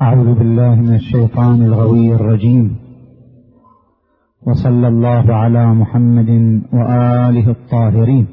أعوذ 0.00 0.34
بالله 0.34 0.74
من 0.74 0.94
الشيطان 0.94 1.62
الغوي 1.62 2.14
الرجيم. 2.14 2.76
وصلى 4.46 4.88
الله 4.88 5.34
على 5.34 5.66
محمد 5.66 6.62
وآله 6.72 7.50
الطاهرين. 7.50 8.26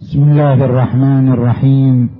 بسم 0.00 0.22
الله 0.22 0.64
الرحمن 0.64 1.32
الرحيم. 1.32 2.10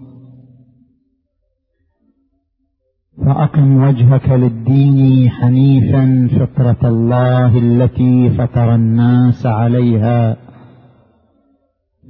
فأقم 3.27 3.83
وجهك 3.85 4.29
للدين 4.29 5.31
حنيفا 5.31 6.29
فطرة 6.39 6.89
الله 6.89 7.59
التي 7.59 8.31
فطر 8.31 8.75
الناس 8.75 9.47
عليها. 9.47 10.52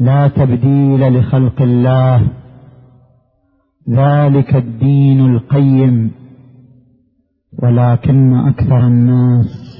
لا 0.02 0.28
تبديل 0.28 1.18
لخلق 1.18 1.62
الله. 1.62 2.28
ذلك 3.90 4.56
الدين 4.56 5.20
القيم. 5.20 6.10
ولكن 7.62 8.34
أكثر 8.34 8.86
الناس 8.86 9.78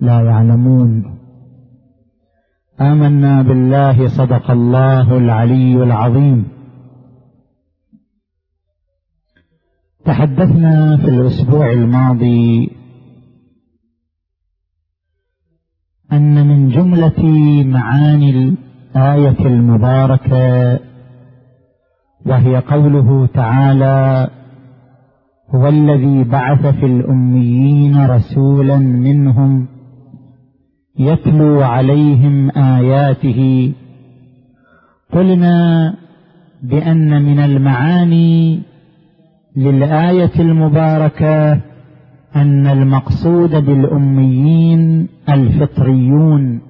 لا 0.00 0.20
يعلمون. 0.20 1.18
آمنا 2.80 3.42
بالله 3.42 4.08
صدق 4.08 4.50
الله 4.50 5.18
العلي 5.18 5.82
العظيم. 5.82 6.48
تحدثنا 10.04 10.96
في 10.96 11.08
الأسبوع 11.08 11.72
الماضي 11.72 12.70
أن 16.12 16.48
من 16.48 16.68
جملة 16.68 17.22
معاني 17.64 18.56
الآية 18.96 19.46
المباركة 19.46 20.78
وهي 22.26 22.56
قوله 22.56 23.26
تعالى 23.26 24.28
هو 25.54 25.68
الذي 25.68 26.24
بعث 26.24 26.66
في 26.66 26.86
الأميين 26.86 28.06
رسولا 28.06 28.78
منهم 28.78 29.68
يتلو 30.98 31.62
عليهم 31.62 32.50
آياته. 32.50 33.72
قلنا 35.12 35.94
بأن 36.62 37.22
من 37.22 37.38
المعاني 37.38 38.62
للآية 39.56 40.40
المباركة 40.40 41.52
أن 42.36 42.66
المقصود 42.66 43.50
بالأميين 43.50 45.08
الفطريون 45.28 46.60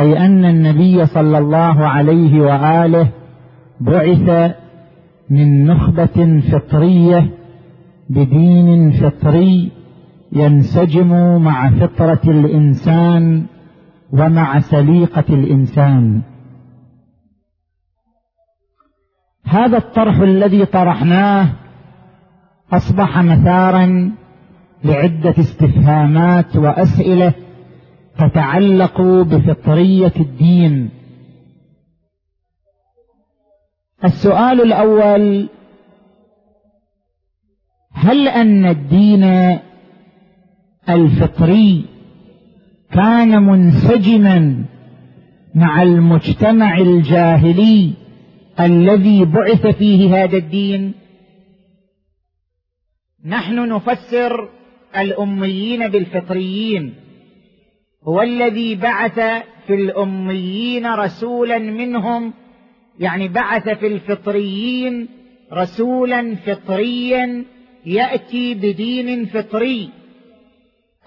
أي 0.00 0.26
أن 0.26 0.44
النبي 0.44 1.06
صلى 1.06 1.38
الله 1.38 1.86
عليه 1.86 2.40
وآله 2.40 3.08
بعث 3.80 4.54
من 5.30 5.66
نخبة 5.66 6.40
فطرية 6.52 7.30
بدين 8.10 8.90
فطري 8.90 9.72
ينسجم 10.32 11.42
مع 11.42 11.70
فطرة 11.70 12.20
الإنسان 12.24 13.46
ومع 14.12 14.58
سليقة 14.58 15.24
الإنسان. 15.28 16.22
هذا 19.44 19.76
الطرح 19.76 20.18
الذي 20.18 20.66
طرحناه 20.66 21.48
أصبح 22.72 23.18
مثارا 23.18 24.12
لعدة 24.84 25.34
استفهامات 25.38 26.56
وأسئلة 26.56 27.32
تتعلق 28.18 29.00
بفطرية 29.00 30.12
الدين. 30.20 30.90
السؤال 34.04 34.60
الأول 34.60 35.48
هل 37.92 38.28
أن 38.28 38.66
الدين 38.66 39.24
الفطري 40.88 41.84
كان 42.92 43.42
منسجما 43.42 44.64
مع 45.54 45.82
المجتمع 45.82 46.78
الجاهلي 46.78 47.92
الذي 48.60 49.24
بعث 49.24 49.66
فيه 49.66 50.24
هذا 50.24 50.36
الدين؟ 50.36 50.94
نحن 53.24 53.68
نفسر 53.68 54.48
الأميين 54.96 55.88
بالفطريين. 55.88 56.94
هو 58.04 58.22
الذي 58.22 58.74
بعث 58.74 59.20
في 59.66 59.74
الأميين 59.74 60.86
رسولا 60.86 61.58
منهم 61.58 62.32
يعني 62.98 63.28
بعث 63.28 63.68
في 63.68 63.86
الفطريين 63.86 65.08
رسولا 65.52 66.36
فطريا 66.36 67.44
يأتي 67.86 68.54
بدين 68.54 69.26
فطري. 69.26 69.90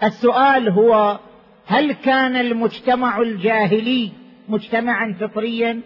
السؤال 0.02 0.68
هو 0.68 1.18
هل 1.66 1.92
كان 1.92 2.36
المجتمع 2.36 3.20
الجاهلي 3.20 4.10
مجتمعا 4.48 5.16
فطريا؟ 5.20 5.80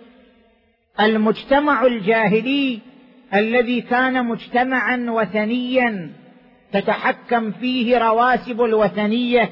المجتمع 1.01 1.87
الجاهلي 1.87 2.79
الذي 3.35 3.81
كان 3.81 4.27
مجتمعا 4.27 5.07
وثنيا 5.09 6.11
تتحكم 6.73 7.53
فيه 7.53 7.99
رواسب 7.99 8.63
الوثنية 8.63 9.51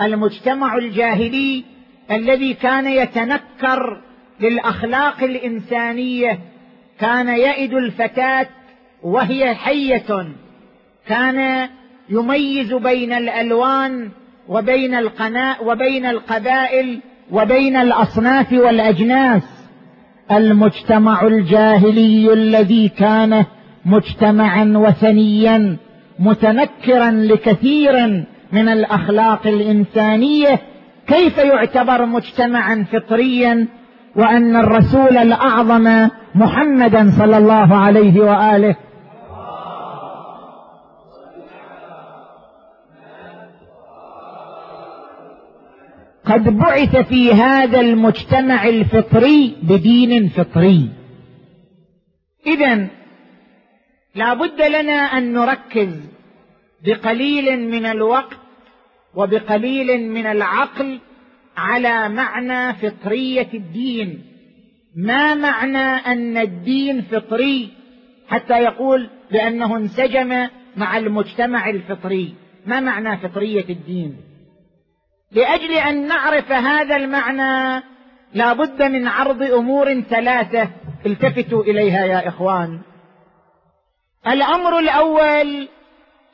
المجتمع 0.00 0.76
الجاهلي 0.76 1.64
الذي 2.10 2.54
كان 2.54 2.86
يتنكر 2.86 4.00
للأخلاق 4.40 5.22
الإنسانية 5.22 6.38
كان 7.00 7.28
يئد 7.28 7.74
الفتاة 7.74 8.46
وهي 9.02 9.54
حية 9.54 10.26
كان 11.06 11.68
يميز 12.10 12.72
بين 12.72 13.12
الألوان 13.12 14.08
وبين 14.48 14.94
القناء 14.94 15.64
وبين 15.66 16.06
القبائل 16.06 17.00
وبين 17.30 17.76
الأصناف 17.76 18.52
والأجناس. 18.52 19.42
المجتمع 20.32 21.26
الجاهلي 21.26 22.32
الذي 22.32 22.88
كان 22.88 23.44
مجتمعا 23.84 24.72
وثنيا 24.76 25.76
متنكرا 26.18 27.10
لكثير 27.10 28.24
من 28.54 28.68
الأخلاق 28.68 29.46
الإنسانية 29.46 30.60
كيف 31.06 31.38
يعتبر 31.38 32.06
مجتمعا 32.06 32.86
فطريا 32.92 33.68
وأن 34.16 34.56
الرسول 34.56 35.16
الأعظم 35.16 36.08
محمدا 36.34 37.10
صلى 37.18 37.36
الله 37.36 37.76
عليه 37.76 38.20
وآله. 38.20 38.76
قد 46.24 46.58
بعث 46.58 46.96
في 46.96 47.32
هذا 47.32 47.80
المجتمع 47.80 48.64
الفطري 48.64 49.56
بدين 49.62 50.28
فطري. 50.28 50.90
اذا 52.46 52.86
لا 54.14 54.34
بد 54.34 54.62
لنا 54.62 54.92
أن 54.92 55.32
نركز 55.32 56.00
بقليل 56.84 57.70
من 57.70 57.86
الوقت 57.86 58.43
وبقليل 59.16 60.10
من 60.10 60.26
العقل 60.26 61.00
على 61.56 62.08
معنى 62.08 62.74
فطرية 62.74 63.48
الدين. 63.54 64.24
ما 64.96 65.34
معنى 65.34 65.78
أن 65.78 66.36
الدين 66.36 67.02
فطري؟ 67.02 67.68
حتى 68.28 68.62
يقول 68.62 69.10
بأنه 69.30 69.76
انسجم 69.76 70.48
مع 70.76 70.98
المجتمع 70.98 71.70
الفطري. 71.70 72.34
ما 72.66 72.80
معنى 72.80 73.16
فطرية 73.16 73.68
الدين؟ 73.68 74.16
لأجل 75.32 75.72
أن 75.72 76.06
نعرف 76.06 76.52
هذا 76.52 76.96
المعنى 76.96 77.84
لا 78.34 78.52
بد 78.52 78.82
من 78.82 79.08
عرض 79.08 79.42
أمور 79.42 80.00
ثلاثة 80.00 80.70
التفتوا 81.06 81.62
إليها 81.62 82.04
يا 82.04 82.28
إخوان. 82.28 82.80
الأمر 84.26 84.78
الأول 84.78 85.68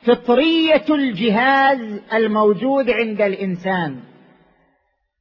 فطرية 0.03 0.85
الجهاز 0.89 2.01
الموجود 2.13 2.89
عند 2.89 3.21
الإنسان. 3.21 3.99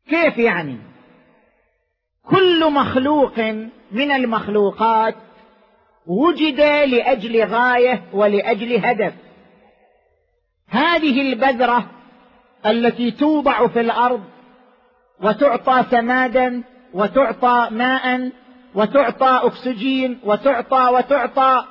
كيف 0.08 0.38
يعني؟ 0.38 0.78
كل 2.22 2.72
مخلوق 2.72 3.38
من 3.92 4.10
المخلوقات 4.10 5.14
وجد 6.06 6.60
لأجل 6.60 7.44
غاية 7.44 8.02
ولأجل 8.12 8.86
هدف. 8.86 9.14
هذه 10.68 11.20
البذرة 11.20 11.90
التي 12.66 13.10
توضع 13.10 13.66
في 13.66 13.80
الأرض 13.80 14.24
وتعطى 15.22 15.84
سمادا 15.90 16.62
وتعطى 16.94 17.68
ماء 17.70 18.30
وتعطى 18.74 19.40
أكسجين 19.42 20.20
وتعطى 20.24 20.90
وتعطى 20.92 21.64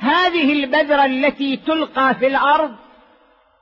هذه 0.00 0.52
البذرة 0.52 1.04
التي 1.04 1.56
تلقى 1.56 2.14
في 2.14 2.26
الأرض 2.26 2.70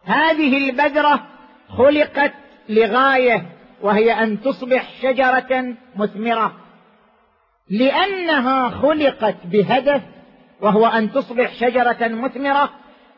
هذه 0.04 0.68
البذرة 0.68 1.20
خلقت 1.68 2.32
لغاية 2.68 3.46
وهي 3.82 4.12
أن 4.12 4.40
تصبح 4.40 4.88
شجرة 5.02 5.74
مثمرة. 5.96 6.52
لأنها 7.70 8.68
خلقت 8.68 9.36
بهدف 9.44 10.02
وهو 10.60 10.86
أن 10.86 11.12
تصبح 11.12 11.54
شجرة 11.54 12.08
مثمرة 12.08 12.70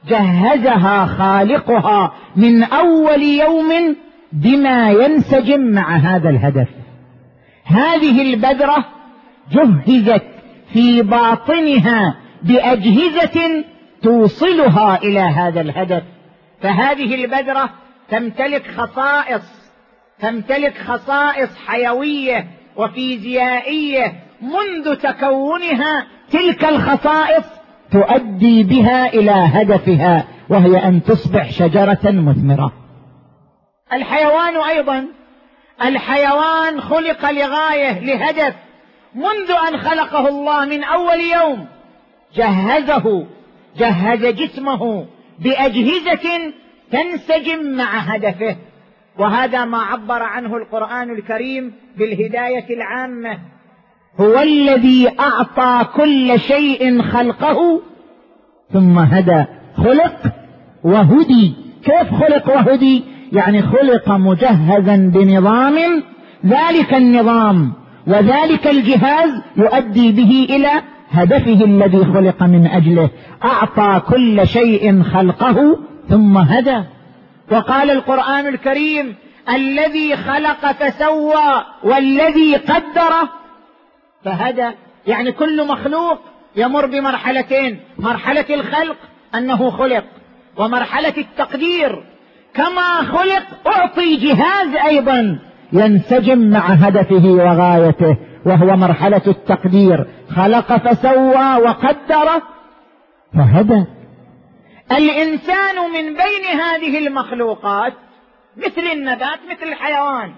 جهزها 0.08 1.06
خالقها 1.06 2.12
من 2.37 2.62
أول 2.62 3.23
يوم 3.23 3.96
بما 4.32 4.90
ينسجم 4.90 5.61
مع 5.61 5.96
هذا 5.96 6.31
الهدف. 6.31 6.69
هذه 7.64 8.23
البذرة 8.23 8.84
جهزت 9.52 10.25
في 10.73 11.02
باطنها 11.02 12.16
بأجهزة 12.42 13.64
توصلها 14.02 14.98
إلى 15.02 15.20
هذا 15.20 15.60
الهدف. 15.60 16.02
فهذه 16.62 17.14
البذرة 17.14 17.70
تمتلك 18.10 18.66
خصائص 18.66 19.60
تمتلك 20.20 20.78
خصائص 20.78 21.58
حيوية 21.66 22.46
وفيزيائية 22.76 24.12
منذ 24.42 24.94
تكونها 24.94 26.06
تلك 26.31 26.64
الخصائص 26.64 27.44
تؤدي 27.92 28.62
بها 28.62 29.06
إلى 29.06 29.31
هدفها 29.31 30.25
وهي 30.48 30.76
أن 30.76 31.02
تصبح 31.02 31.50
شجرة 31.50 32.00
مثمرة. 32.04 32.72
الحيوان 33.92 34.56
أيضا 34.56 35.06
الحيوان 35.84 36.81
خلق 36.81 37.31
لغاية 37.31 38.00
لهدف. 38.00 38.54
منذ 39.14 39.50
أن 39.69 39.81
خلقه 39.81 40.28
الله 40.28 40.64
من 40.64 40.84
أول 40.84 41.20
يوم 41.20 41.66
جهزه 42.35 43.27
جهز 43.79 44.27
جسمه 44.27 45.06
بأجهزة 45.38 46.53
تنسجم 46.93 47.77
مع 47.77 47.99
هدفه. 47.99 48.56
وهذا 49.19 49.65
ما 49.65 49.79
عبر 49.79 50.23
عنه 50.23 50.56
القرآن 50.56 51.11
الكريم 51.11 51.73
بالهداية 51.99 52.75
العامة. 52.77 53.38
هو 54.21 54.41
الذي 54.41 55.09
أعطى 55.21 55.85
كل 55.97 56.41
شيء 56.41 57.03
خلقه 57.03 57.81
ثم 58.73 58.99
هدى 58.99 59.44
خلق 59.76 60.33
وهدي. 60.85 61.55
كيف 61.85 62.15
خلق 62.15 62.49
وهدي؟ 62.49 63.03
يعني 63.33 63.62
خلق 63.62 64.11
مجهزا 64.11 64.97
بنظام. 65.15 66.03
ذلك 66.47 66.94
النظام 66.94 67.73
وذلك 68.06 68.67
الجهاز 68.67 69.31
يؤدي 69.56 70.12
به 70.12 70.47
إلى 70.50 70.71
هدفه 71.11 71.65
الذي 71.65 72.05
خلق 72.05 72.43
من 72.43 72.67
أجله 72.67 73.11
أعطى 73.45 74.03
كل 74.09 74.47
شيء 74.47 75.03
خلقه 75.03 75.79
ثم 76.09 76.39
هدى. 76.39 76.83
وقال 77.53 77.91
القرآن 77.91 78.47
الكريم 78.47 79.15
الذي 79.55 80.17
خلق 80.17 80.73
فسوى 80.73 81.65
والذي 81.85 82.57
قدر 82.57 83.29
فهدى. 84.25 84.71
يعني 85.07 85.33
كل 85.33 85.67
مخلوق 85.67 86.19
يمر 86.57 86.87
بمرحلتين 86.87 87.81
مرحلة 87.99 88.45
الخلق 88.51 88.97
أنه 89.35 89.71
خلق 89.71 90.05
ومرحلة 90.57 91.15
التقدير. 91.19 92.03
كما 92.55 93.03
خلق 93.03 93.69
أعطي 93.77 94.17
جهاز 94.17 94.75
أيضا 94.87 95.39
ينسجم 95.73 96.51
مع 96.51 96.61
هدفه 96.61 97.29
وغايته. 97.29 98.17
وهو 98.46 98.76
مرحلة 98.76 99.22
التقدير. 99.26 100.06
خلق 100.37 100.76
فسوى 100.76 101.56
وقدر. 101.56 102.42
فهدى. 103.34 103.84
الإنسان 104.92 105.76
من 105.94 106.02
بين 106.02 106.60
هذه 106.60 107.06
المخلوقات 107.06 107.92
مثل 108.56 108.87
النبات 108.92 109.38
مثل 109.50 109.69
الحيوان. 109.69 110.32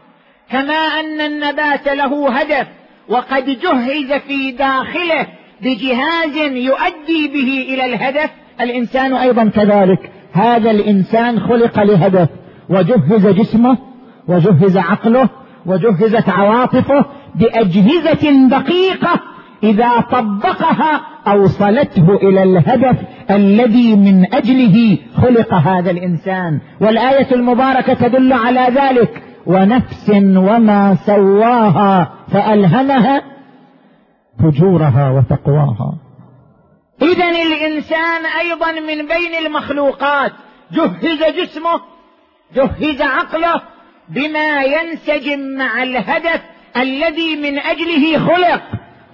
كما 0.50 0.74
أن 0.74 1.20
النبات 1.20 1.88
له 1.88 2.30
هدف 2.30 2.66
وقد 3.08 3.44
جهز 3.44 4.12
في 4.12 4.52
داخله 4.52 5.26
بجهاز 5.60 6.36
يؤدي 6.36 7.28
به 7.28 7.74
إلى 7.74 7.84
الهدف. 7.84 8.30
الإنسان 8.60 9.14
أيضا 9.14 9.48
كذلك. 9.48 10.10
هذا 10.32 10.70
الإنسان 10.70 11.40
خلق 11.40 11.82
لهدف. 11.82 12.28
وجهز 12.70 13.26
جسمه 13.26 13.78
وجهز 14.28 14.76
عقله 14.76 15.28
وجهزت 15.66 16.28
عواطفه 16.28 17.04
بأجهزة 17.34 18.48
دقيقة 18.48 19.20
إذا 19.62 20.00
طبقها 20.00 21.00
اوصلته 21.26 22.14
إلى 22.14 22.42
الهدف 22.42 22.96
الذي 23.30 23.96
من 23.96 24.34
أجله 24.34 24.98
خلق 25.16 25.54
هذا 25.54 25.90
الإنسان. 25.90 26.60
والآية 26.80 27.34
المباركة 27.34 27.94
تدل 27.94 28.32
على 28.32 28.60
ذلك. 28.60 29.22
ونفس 29.46 30.10
وما 30.36 30.94
سواها 30.94 32.12
فألهمها 32.32 33.22
فجورها 34.38 35.10
وتقواها. 35.10 35.94
اذا 37.02 37.28
الإنسان 37.28 38.26
أيضا 38.40 38.72
من 38.72 39.08
بين 39.08 39.46
المخلوقات. 39.46 40.32
جهز 40.72 41.22
جسمه 41.40 41.80
جهز 42.54 43.02
عقله 43.02 43.62
بما 44.08 44.62
ينسجم 44.62 45.40
مع 45.58 45.82
الهدف 45.82 46.42
الذي 46.76 47.36
من 47.36 47.58
أجله 47.58 48.18
خلق. 48.18 48.62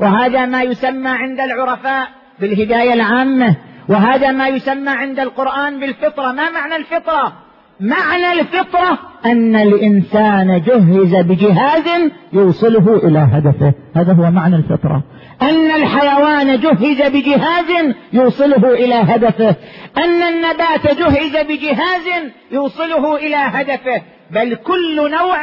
وهذا 0.01 0.47
ما 0.47 0.63
يسمى 0.63 1.09
عند 1.09 1.41
العرفاء 1.41 2.09
بالهداية 2.41 2.93
العامة. 2.95 3.57
وهذا 3.89 4.33
ما 4.33 4.49
يسمى 4.49 4.91
عند 4.91 5.21
القرآن 5.21 5.81
بالفطرة. 5.81 6.33
ما 6.33 6.51
معنى 6.51 6.77
الفطرة؟ 6.77 7.33
معنى 7.81 8.33
الفطرة 8.33 8.99
أن 9.25 9.57
الإنسان 9.57 10.63
جهز 10.67 11.15
بجهاز 11.15 12.11
يوصله 12.33 12.97
إلى 12.97 13.19
هدفه. 13.19 13.73
هذا 13.97 14.13
هو 14.13 14.31
معنى 14.31 14.57
الفطرة. 14.57 15.03
أن 15.43 15.71
الحيوان 15.71 16.61
جهز 16.61 17.03
بجهاز 17.03 17.95
يوصله 18.13 18.75
إلى 18.75 18.95
هدفه. 18.95 19.57
أن 19.97 20.23
النبات 20.23 20.99
جهز 20.99 21.37
بجهاز 21.47 22.31
يوصله 22.51 23.17
إلى 23.17 23.37
هدفه. 23.37 24.03
بل 24.31 24.55
كل 24.55 25.11
نوع 25.11 25.39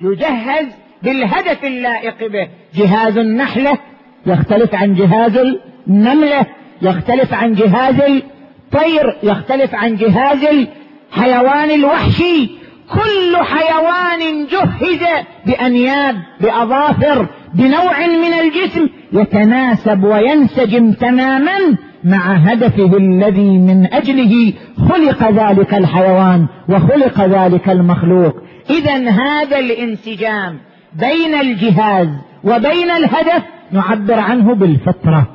يجهز 0.00 0.66
بالهدف 1.04 1.64
اللائق 1.64 2.32
به. 2.32 2.48
جهاز 2.74 3.18
النحلة 3.18 3.78
يختلف 4.26 4.74
عن 4.74 4.94
جهاز 4.94 5.36
النملة 5.88 6.46
يختلف 6.82 7.34
عن 7.34 7.54
جهاز 7.54 8.00
الطير 8.00 9.16
يختلف 9.22 9.74
عن 9.74 9.96
جهاز 9.96 10.38
الحيوان 10.44 11.70
الوحشي. 11.70 12.50
كل 12.92 13.36
حيوان 13.36 14.46
جهز 14.46 15.00
بأنياب 15.46 16.16
بأظافر 16.40 17.26
بنوع 17.54 18.06
من 18.06 18.32
الجسم 18.32 18.88
يتناسب 19.12 20.04
وينسجم 20.04 20.92
تماما 20.92 21.58
مع 22.04 22.32
هدفه 22.32 22.96
الذي 22.96 23.58
من 23.58 23.92
أجله 23.92 24.52
خلق 24.88 25.30
ذلك 25.30 25.74
الحيوان 25.74 26.46
وخلق 26.68 27.20
ذلك 27.20 27.68
المخلوق. 27.68 28.34
اذا 28.70 29.10
هذا 29.10 29.58
الانسجام 29.58 30.58
بين 30.94 31.34
الجهاز 31.34 32.08
وبين 32.44 32.90
الهدف 32.90 33.42
نعبر 33.70 34.18
عنه 34.18 34.54
بالفطرة 34.54 35.26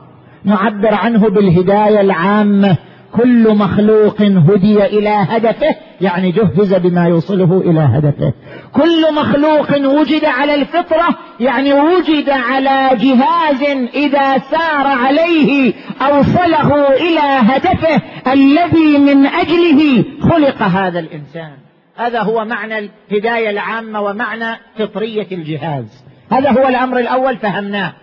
نعبر 0.44 0.94
عنه 0.94 1.30
بالهداية 1.30 2.01
العامة. 2.01 2.78
كل 3.12 3.56
مخلوق 3.56 4.22
هدي 4.22 4.86
إلى 4.86 5.10
هدفه 5.10 5.75
يعني 6.01 6.32
جهز 6.32 6.74
بما 6.74 7.08
يوصله 7.08 7.62
إلى 7.66 7.80
هدفه. 7.80 8.34
كل 8.74 9.13
مخلوق 9.16 10.00
وجد 10.00 10.25
على 10.25 10.56
الفطرة 10.56 11.08
يعني 11.39 11.74
وجد 11.74 12.30
على 12.30 12.89
جهاز 12.98 13.63
إذا 13.96 14.38
سار 14.38 14.88
عليه 14.88 15.74
اوصله 16.01 16.88
إلى 16.88 17.20
هدفه 17.22 18.01
الذي 18.34 18.98
من 18.98 19.25
أجله 19.25 20.04
خلق 20.22 20.62
هذا 20.62 21.00
الإنسان. 21.00 21.69
هذا 22.00 22.22
هو 22.22 22.46
معنى 22.46 22.79
الهداية 22.79 23.50
العامة 23.50 24.01
ومعنى 24.01 24.60
فطرية 24.77 25.27
الجهاز. 25.32 26.06
هذا 26.32 26.51
هو 26.51 26.68
الأمر 26.68 27.00
الأول 27.00 27.38
فهمناه. 27.38 27.94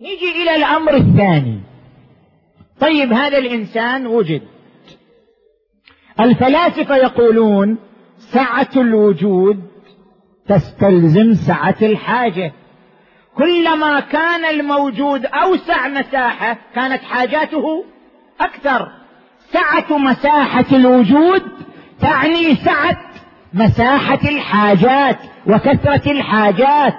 نيجي 0.00 0.42
إلى 0.42 0.56
الأمر 0.56 0.94
الثاني. 0.94 1.60
طيب 2.80 3.12
هذا 3.12 3.38
الإنسان 3.38 4.06
وجد. 4.06 4.42
الفلاسفة 6.20 6.96
يقولون 6.96 7.78
سعة 8.18 8.70
الوجود 8.76 9.62
تستلزم 10.48 11.34
سعة 11.34 11.76
الحاجة. 11.82 12.52
كلما 13.36 14.00
كان 14.00 14.44
الموجود 14.44 15.26
أوسع 15.26 15.88
مساحة 15.88 16.56
كانت 16.74 17.02
حاجاته 17.02 17.84
أكثر. 18.40 18.92
سعة 19.52 19.98
مساحة 19.98 20.66
الوجود 20.72 21.42
تعني 22.00 22.54
سعة 22.54 22.96
مساحة 23.54 24.18
الحاجات 24.24 25.18
وكثرة 25.46 26.10
الحاجات. 26.10 26.94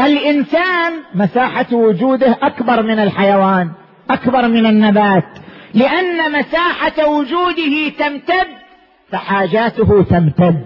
الإنسان 0.00 0.92
مساحة 1.14 1.66
وجوده 1.72 2.38
أكبر 2.42 2.82
من 2.82 2.98
الحيوان 2.98 3.70
أكبر 4.10 4.48
من 4.48 4.66
النبات. 4.66 5.24
لأن 5.74 6.32
مساحة 6.32 7.06
وجوده 7.06 7.88
تمتد 7.98 8.46
فحاجاته 9.12 10.02
تمتد. 10.02 10.64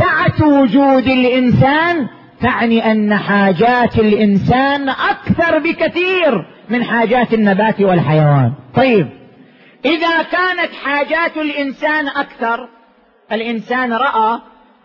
سعة 0.00 0.48
وجود 0.48 1.06
الإنسان 1.08 2.06
تعني 2.40 2.92
أن 2.92 3.16
حاجات 3.16 3.98
الإنسان 3.98 4.88
أكثر 4.88 5.58
بكثير 5.58 6.46
من 6.68 6.84
حاجات 6.84 7.34
النبات 7.34 7.80
والحيوان. 7.80 8.52
طيب 8.74 9.08
إذا 9.84 10.22
كانت 10.22 10.74
حاجات 10.84 11.36
الإنسان 11.36 12.08
أكثر 12.08 12.68
الإنسان 13.32 13.92
رأى 13.92 14.40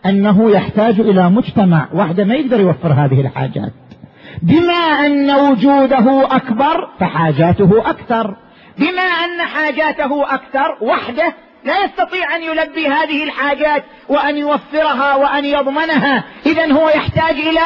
أنه 0.06 0.52
يحتاج 0.52 1.00
إلى 1.00 1.30
مجتمع 1.30 1.88
وحده 1.94 2.24
ما 2.24 2.36
يقدر 2.36 2.60
يوفر 2.60 2.94
هذه 2.94 3.22
الحاجات. 3.22 3.74
بما 4.42 4.74
أن 4.74 5.32
وجوده 5.32 6.36
أكبر 6.36 6.90
فحاجاته 7.00 7.90
أكثر. 7.90 8.36
بما 8.78 9.02
أن 9.02 9.42
حاجاته 9.42 10.34
أكثر 10.34 10.78
وحده 10.82 11.34
لا 11.66 11.86
يستطيع 11.86 12.36
أن 12.36 12.44
يلبي 12.44 12.88
هذه 12.88 13.24
الحاجات 13.24 13.84
وأن 14.10 14.38
يوفرها 14.38 15.16
وأن 15.16 15.46
يضمنها. 15.46 16.24
إذا 16.46 16.74
هو 16.74 16.90
يحتاج 16.90 17.36
إلى 17.36 17.62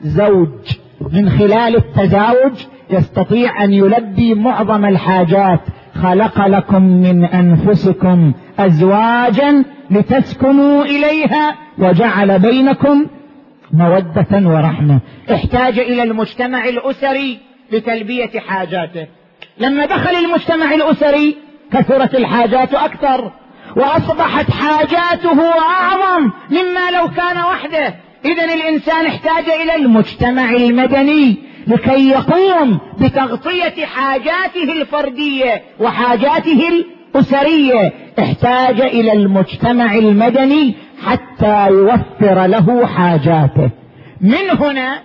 زوج. 0.00 0.48
من 1.12 1.30
خلال 1.30 1.76
التزاوج 1.76 2.66
يستطيع 2.90 3.64
أن 3.64 3.72
يلبي 3.72 4.34
معظم 4.34 4.84
الحاجات. 4.84 5.60
خلق 6.02 6.46
لكم 6.46 6.82
من 6.82 7.24
أنفسكم 7.24 8.32
أزواجا 8.58 9.64
لتسكنوا 9.90 10.84
إليها 10.84 11.56
وجعل 11.78 12.38
بينكم 12.38 13.06
مودة 13.72 14.48
ورحمة. 14.48 15.00
احتاج 15.32 15.78
إلى 15.78 16.02
المجتمع 16.02 16.64
الأسري 16.64 17.38
لتلبية 17.72 18.40
حاجاته. 18.48 19.06
لما 19.58 19.86
دخل 19.86 20.16
المجتمع 20.16 20.74
الأسري 20.74 21.36
كثرت 21.72 22.14
الحاجات 22.14 22.74
أكثر 22.74 23.32
وأصبحت 23.76 24.50
حاجاته 24.50 25.42
أعظم 25.58 26.30
مما 26.50 26.90
لو 26.90 27.08
كان 27.08 27.36
وحده. 27.36 27.94
إذا 28.24 28.44
الإنسان 28.54 29.06
احتاج 29.06 29.44
إلى 29.62 29.76
المجتمع 29.76 30.50
المدني 30.50 31.36
لكي 31.66 32.08
يقوم 32.08 32.78
بتغطية 33.00 33.86
حاجاته 33.86 34.80
الفردية 34.80 35.62
وحاجاته 35.80 36.84
الأسرية 37.14 37.92
احتاج 38.18 38.80
إلى 38.80 39.12
المجتمع 39.12 39.94
المدني 39.94 40.74
حتى 41.04 41.66
يوفر 41.66 42.46
له 42.46 42.86
حاجاته. 42.86 43.70
من 44.20 44.50
هنا 44.60 45.02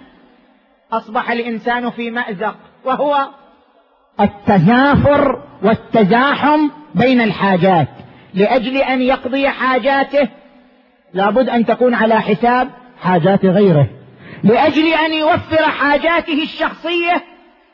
أصبح 0.91 1.31
الإنسان 1.31 1.89
في 1.89 2.11
مأزق 2.11 2.55
وهو 2.85 3.27
التزافر 4.19 5.41
والتزاحم 5.63 6.69
بين 6.95 7.21
الحاجات. 7.21 7.87
لأجل 8.33 8.77
أن 8.77 9.01
يقضي 9.01 9.49
حاجاته 9.49 10.29
لابد 11.13 11.49
أن 11.49 11.65
تكون 11.65 11.93
على 11.93 12.21
حساب 12.21 12.69
حاجات 13.01 13.45
غيره. 13.45 13.87
لأجل 14.43 14.93
أن 14.93 15.13
يوفر 15.13 15.63
حاجاته 15.63 16.43
الشخصية 16.43 17.23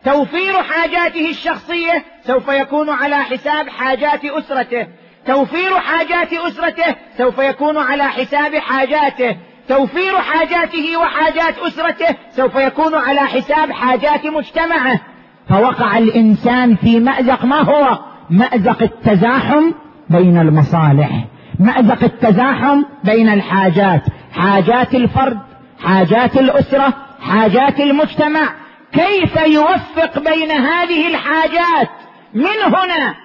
توفير 0.05 0.63
حاجاته 0.63 1.29
الشخصية 1.29 2.03
سوف 2.27 2.47
يكون 2.47 2.89
على 2.89 3.15
حساب 3.15 3.69
حاجات 3.69 4.25
أسرته. 4.25 4.87
توفير 5.27 5.79
حاجات 5.79 6.33
أسرته 6.33 6.95
سوف 7.17 7.39
يكون 7.39 7.77
على 7.77 8.03
حساب 8.03 8.55
حاجاته. 8.55 9.37
توفير 9.69 10.17
حاجاته 10.17 10.97
وحاجات 10.97 11.57
أسرته 11.57 12.15
سوف 12.29 12.55
يكون 12.55 12.95
على 12.95 13.19
حساب 13.19 13.71
حاجات 13.71 14.25
مجتمعه. 14.25 14.99
فوقع 15.49 15.97
الإنسان 15.97 16.75
في 16.75 16.99
مأزق 16.99 17.45
ما 17.45 17.61
هو؟ 17.61 17.99
مأزق 18.29 18.81
التزاحم 18.83 19.71
بين 20.09 20.37
المصالح. 20.37 21.09
مأزق 21.59 22.03
التزاحم 22.03 22.83
بين 23.03 23.29
الحاجات. 23.29 24.03
حاجات 24.33 24.95
الفرد 24.95 25.39
حاجات 25.83 26.37
الأسرة 26.37 26.93
حاجات 27.21 27.79
المجتمع. 27.79 28.64
كيف 28.95 29.35
يوفق 29.47 30.19
بين 30.19 30.51
هذه 30.51 31.07
الحاجات؟ 31.07 31.89
من 32.33 32.73
هنا 32.75 33.15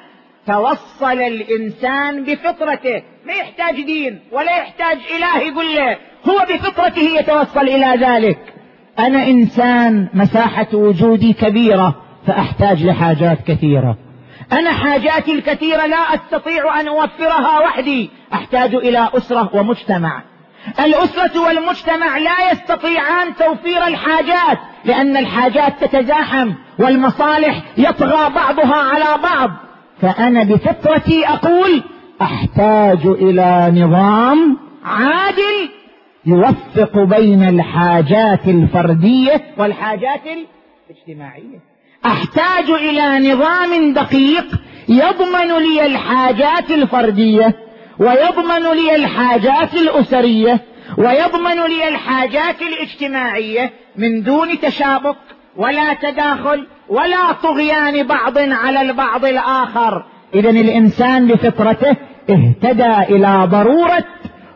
توصل 0.46 1.20
الإنسان 1.20 2.24
بفطرته. 2.24 3.02
ما 3.26 3.32
يحتاج 3.32 3.82
دين 3.82 4.20
ولا 4.32 4.56
يحتاج 4.56 4.98
إله 5.16 5.38
يقول 5.38 5.74
له. 5.76 5.96
هو 6.28 6.46
بفطرته 6.54 7.02
يتوصل 7.02 7.68
إلى 7.68 8.06
ذلك. 8.06 8.54
أنا 8.98 9.26
إنسان 9.26 10.08
مساحة 10.14 10.66
وجودي 10.72 11.32
كبيرة 11.32 12.02
فأحتاج 12.26 12.86
لحاجات 12.86 13.38
كثيرة. 13.46 13.96
أنا 14.52 14.72
حاجاتي 14.72 15.32
الكثيرة 15.32 15.86
لا 15.86 16.14
أستطيع 16.14 16.80
أن 16.80 16.88
أوفرها 16.88 17.60
وحدي. 17.60 18.10
أحتاج 18.34 18.74
إلى 18.74 19.08
أسرة 19.14 19.50
ومجتمع. 19.54 20.22
الأسرة 20.80 21.40
والمجتمع 21.40 22.18
لا 22.18 22.52
يستطيعان 22.52 23.34
توفير 23.34 23.86
الحاجات 23.86 24.58
لأن 24.84 25.16
الحاجات 25.16 25.84
تتزاحم 25.84 26.52
والمصالح 26.78 27.62
يطغى 27.78 28.30
بعضها 28.34 28.76
على 28.76 29.22
بعض. 29.22 29.50
فأنا 30.02 30.42
بفطرتي 30.42 31.26
أقول 31.26 31.82
أحتاج 32.22 33.06
إلى 33.06 33.72
نظام 33.74 34.56
عادل 34.84 35.70
يوفق 36.26 36.98
بين 36.98 37.48
الحاجات 37.48 38.48
الفردية 38.48 39.42
والحاجات 39.58 40.20
الاجتماعية. 40.26 41.60
أحتاج 42.06 42.70
إلى 42.70 43.32
نظام 43.32 43.92
دقيق 43.92 44.46
يضمن 44.88 45.58
لي 45.58 45.86
الحاجات 45.86 46.70
الفردية. 46.70 47.54
ويضمن 48.00 48.62
لي 48.76 48.96
الحاجات 48.96 49.74
الأسرية 49.74 50.60
ويضمن 50.98 51.66
لي 51.68 51.88
الحاجات 51.88 52.56
الاجتماعية 52.62 53.70
من 53.96 54.22
دون 54.22 54.60
تشابك 54.60 55.16
ولا 55.56 55.94
تداخل 55.94 56.66
ولا 56.88 57.32
طغيان 57.32 58.06
بعض 58.06 58.38
على 58.38 58.80
البعض 58.80 59.24
الآخر. 59.24 60.04
اذا 60.34 60.50
الإنسان 60.50 61.26
بفطرته 61.26 61.96
اهتدى 62.30 63.14
إلى 63.16 63.48
ضرورة 63.50 64.04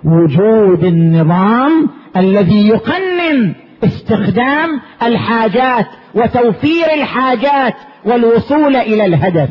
وجود 0.04 0.84
النظام 0.84 1.90
الذي 2.16 2.68
يقنن 2.68 3.54
استخدام 3.84 4.80
الحاجات 5.02 5.86
وتوفير 6.14 6.94
الحاجات 6.94 7.74
والوصول 8.04 8.76
إلى 8.76 9.04
الهدف. 9.04 9.48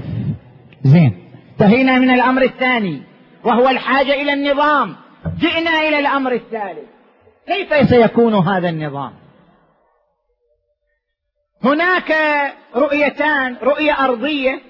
زين 0.83 1.13
انتهينا 1.51 2.00
من 2.00 2.09
الأمر 2.09 2.41
الثاني. 2.41 3.12
وهو 3.45 3.69
الحاجة 3.69 4.13
إلى 4.13 4.33
النظام. 4.33 4.95
جئنا 5.39 5.81
إلى 5.81 6.00
الأمر 6.00 6.31
الثالث. 6.31 6.89
كيف 7.47 7.89
سيكون 7.89 8.33
هذا 8.33 8.69
النظام؟ 8.69 9.13
هناك 11.63 12.13
رؤيتان 12.75 13.57
رؤية 13.63 14.05
أرضية 14.05 14.62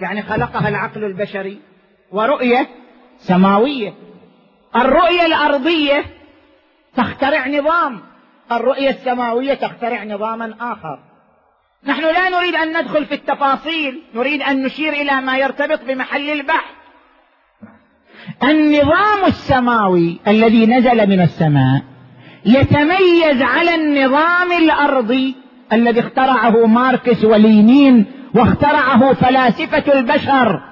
يعني 0.00 0.22
خلقها 0.22 0.68
العقل 0.68 1.04
البشري 1.04 1.60
ورؤية 2.12 2.68
سماوية. 3.18 3.94
الرؤية 4.76 5.26
الأرضية 5.26 6.04
تخترع 6.96 7.48
نظام 7.48 8.00
الرؤية 8.52 8.90
السماوية 8.90 9.54
تخترع 9.54 10.04
نظاما 10.04 10.54
آخر. 10.60 10.98
نحن 11.84 12.02
لا 12.02 12.28
نريد 12.28 12.54
أن 12.54 12.80
ندخل 12.80 13.06
في 13.06 13.14
التفاصيل 13.14 14.02
نريد 14.14 14.42
أن 14.42 14.62
نشير 14.62 14.92
إلى 14.92 15.20
ما 15.20 15.38
يرتبط 15.38 15.84
بمحل 15.84 16.30
البحث. 16.30 16.77
النظام 18.42 19.24
السماوي 19.26 20.20
الذي 20.28 20.66
نزل 20.66 21.08
من 21.08 21.20
السماء 21.20 21.82
يتميز 22.44 23.42
على 23.42 23.74
النظام 23.74 24.52
الأرضي 24.52 25.36
الذي 25.72 26.00
اخترعه 26.00 26.66
ماركس 26.66 27.24
ولينين 27.24 28.06
واخترعه 28.34 29.12
فلاسفة 29.12 29.92
البشر. 29.98 30.62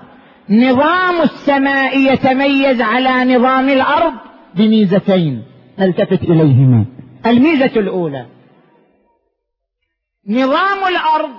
نظام 0.51 1.23
السماء 1.23 1.99
يتميز 1.99 2.81
على 2.81 3.37
نظام 3.37 3.69
الأرض 3.69 4.13
بميزتين. 4.55 5.43
نلتفت 5.79 6.23
إليهما. 6.23 6.85
الميزة 7.27 7.81
الأولى. 7.81 8.27
نظام 10.29 10.79
الأرض 10.89 11.31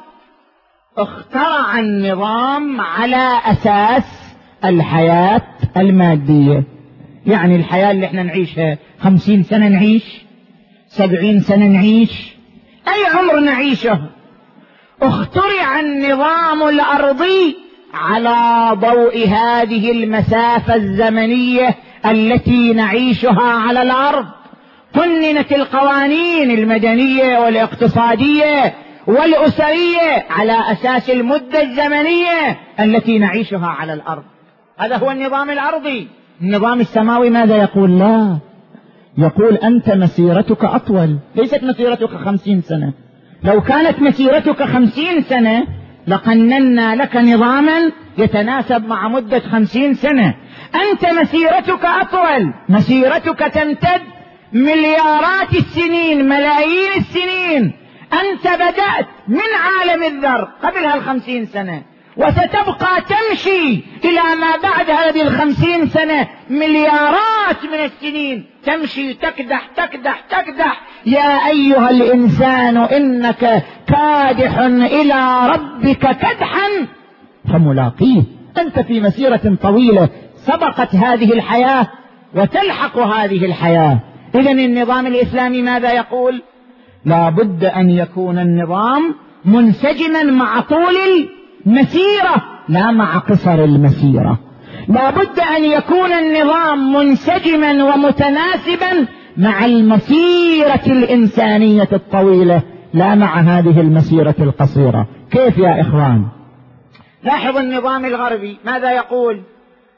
اخترع 0.97 1.79
النظام 1.79 2.81
على 2.81 3.41
أساس 3.45 4.35
الحياة 4.65 5.41
المادية. 5.81 6.63
يعني 7.25 7.55
الحياة 7.55 7.91
اللي 7.91 8.05
إحنا 8.05 8.23
نعيشها 8.23 8.77
خمسين 8.99 9.43
سنة 9.43 9.67
نعيش 9.67 10.03
سبعين 10.87 11.39
سنة 11.39 11.67
نعيش 11.67 12.33
أي 12.87 13.17
عمر 13.17 13.39
نعيشه؟ 13.39 13.99
اخترع 15.01 15.79
النظام 15.79 16.69
الأرضي 16.69 17.55
على 17.93 18.69
ضوء 18.79 19.27
هذه 19.27 19.91
المسافة 19.91 20.75
الزمنية 20.75 21.75
التي 22.05 22.73
نعيشها 22.73 23.41
على 23.41 23.81
الأرض. 23.81 24.25
قننت 24.93 25.51
القوانين 25.51 26.51
المدنية 26.51 27.39
والاقتصادية 27.39 28.73
والأسرية 29.07 30.25
على 30.29 30.71
أساس 30.71 31.09
المدة 31.09 31.61
الزمنية 31.61 32.59
التي 32.79 33.19
نعيشها 33.19 33.67
على 33.67 33.93
الأرض. 33.93 34.23
هذا 34.77 34.97
هو 34.97 35.11
النظام 35.11 35.49
الأرضي. 35.49 36.07
النظام 36.41 36.79
السماوي 36.79 37.29
ماذا 37.29 37.57
يقول؟ 37.57 37.99
لا. 37.99 38.37
يقول 39.17 39.55
أنت 39.55 39.89
مسيرتك 39.89 40.65
أطول. 40.65 41.17
ليست 41.35 41.63
مسيرتك 41.63 42.09
خمسين 42.09 42.61
سنة. 42.61 42.93
لو 43.43 43.61
كانت 43.61 44.01
مسيرتك 44.01 44.63
خمسين 44.63 45.21
سنة 45.21 45.67
لقننا 46.07 46.95
لك 46.95 47.15
نظاما 47.15 47.91
يتناسب 48.17 48.87
مع 48.87 49.07
مدة 49.07 49.39
خمسين 49.39 49.93
سنة. 49.93 50.35
أنت 50.75 51.05
مسيرتك 51.05 51.85
أطول. 51.85 52.53
مسيرتك 52.69 53.39
تمتد 53.39 54.01
مليارات 54.53 55.53
السنين 55.55 56.29
ملايين 56.29 56.91
السنين. 56.97 57.73
أنت 58.13 58.47
بدأت 58.55 59.07
من 59.27 59.49
عالم 59.63 60.03
الذر 60.03 60.47
قبل 60.63 60.85
هالخمسين 60.85 61.45
سنة. 61.45 61.83
وستبقى 62.17 63.01
تمشي 63.01 63.83
إلى 64.05 64.35
ما 64.41 64.57
بعد 64.63 64.89
هذه 64.89 65.21
الخمسين 65.21 65.87
سنة 65.87 66.27
مليارات 66.49 67.63
من 67.63 67.79
السنين. 67.85 68.45
تمشي 68.65 69.13
تكدح 69.13 69.69
تكدح 69.75 70.21
تكدح. 70.29 70.81
يا 71.05 71.47
أيها 71.47 71.89
الإنسان 71.89 72.77
إنك 72.77 73.63
كادح 73.87 74.59
إلى 74.59 75.49
ربك 75.53 75.99
كدحا 75.99 76.87
فملاقيه. 77.53 78.23
أنت 78.57 78.79
في 78.79 78.99
مسيرة 78.99 79.57
طويلة 79.61 80.09
سبقت 80.35 80.95
هذه 80.95 81.33
الحياة 81.33 81.87
وتلحق 82.35 82.97
هذه 82.97 83.45
الحياة. 83.45 83.99
إذا 84.35 84.51
النظام 84.51 85.07
الإسلامي 85.07 85.61
ماذا 85.61 85.93
يقول؟ 85.93 86.41
لا 87.05 87.29
بد 87.29 87.65
أن 87.65 87.89
يكون 87.89 88.39
النظام 88.39 89.15
منسجما 89.45 90.23
مع 90.23 90.59
طول 90.59 90.95
المسيرة 91.67 92.43
لا 92.69 92.91
مع 92.91 93.17
قصر 93.17 93.63
المسيرة. 93.63 94.39
لا 94.87 95.09
بد 95.09 95.39
أن 95.57 95.63
يكون 95.63 96.13
النظام 96.13 96.93
منسجما 96.93 97.83
ومتناسبا 97.83 99.07
مع 99.37 99.65
المسيرة 99.65 100.85
الإنسانية 100.85 101.87
الطويلة 101.93 102.61
لا 102.93 103.15
مع 103.15 103.39
هذه 103.39 103.81
المسيرة 103.81 104.35
القصيرة. 104.39 105.07
كيف 105.31 105.57
يا 105.57 105.81
إخوان؟ 105.81 106.25
لاحظ 107.23 107.57
النظام 107.57 108.05
الغربي 108.05 108.57
ماذا 108.65 108.91
يقول؟ 108.91 109.41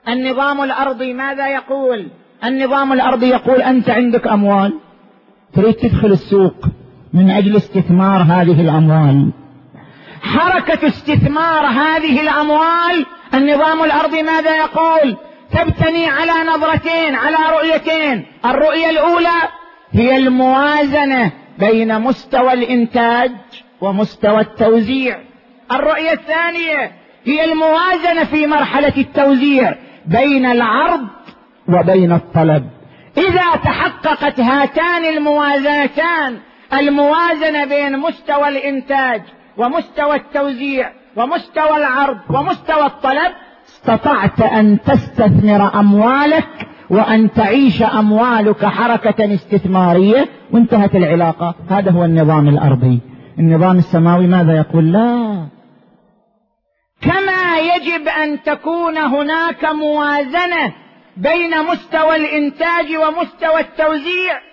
النظام 0.07 0.61
الأرضي 0.61 1.13
ماذا 1.13 1.47
يقول؟ 1.47 2.07
النظام 2.43 2.93
الأرضي 2.93 3.29
يقول 3.29 3.61
أنت 3.61 3.89
عندك 3.89 4.27
أموال؟ 4.27 4.73
تريد 5.53 5.73
تدخل 5.73 6.11
السوق 6.11 6.65
من 7.13 7.29
أجل 7.29 7.55
استثمار 7.55 8.21
هذه 8.21 8.61
الأموال. 8.61 9.31
حركة 10.23 10.87
استثمار 10.87 11.65
هذه 11.65 12.21
الأموال 12.21 13.05
النظام 13.33 13.83
الأرضي 13.83 14.23
ماذا 14.23 14.57
يقول؟ 14.57 15.17
تبتني 15.51 16.09
على 16.09 16.49
نظرتين 16.49 17.15
على 17.15 17.37
رؤيتين. 17.51 18.25
الرؤية 18.45 18.89
الأولى 18.89 19.41
هي 19.91 20.17
الموازنة 20.17 21.31
بين 21.59 22.01
مستوى 22.01 22.53
الإنتاج 22.53 23.31
ومستوى 23.81 24.41
التوزيع. 24.41 25.19
الرؤية 25.71 26.11
الثانية 26.11 26.91
هي 27.25 27.45
الموازنة 27.45 28.23
في 28.23 28.47
مرحلة 28.47 28.93
التوزيع 28.97 29.75
بين 30.05 30.45
العرض 30.45 31.07
وبين 31.67 32.11
الطلب. 32.11 32.69
إذا 33.17 33.55
تحققت 33.63 34.39
هاتان 34.39 35.05
الموازنتان 35.05 36.39
الموازنة 36.73 37.65
بين 37.65 37.99
مستوى 37.99 38.47
الإنتاج 38.47 39.21
ومستوى 39.59 40.15
التوزيع 40.15 40.91
ومستوى 41.15 41.77
العرض 41.77 42.17
ومستوى 42.29 42.85
الطلب 42.85 43.31
استطعت 43.67 44.41
أن 44.41 44.77
تستثمر 44.81 45.79
أموالك 45.79 46.67
وأن 46.89 47.31
تعيش 47.31 47.83
أموالك 47.83 48.65
حركة 48.65 49.33
استثمارية. 49.33 50.29
وانتهت 50.51 50.95
العلاقة. 50.95 51.55
هذا 51.69 51.91
هو 51.91 52.05
النظام 52.05 52.47
الأرضي. 52.47 52.99
النظام 53.39 53.77
السماوي 53.77 54.27
ماذا 54.27 54.57
يقول؟ 54.57 54.91
لا. 54.91 55.47
كما 57.01 57.59
يجب 57.59 58.07
أن 58.07 58.43
تكون 58.43 58.97
هناك 58.97 59.65
موازنة 59.65 60.73
بين 61.17 61.63
مستوى 61.71 62.15
الإنتاج 62.15 62.85
ومستوى 62.85 63.59
التوزيع 63.59 64.48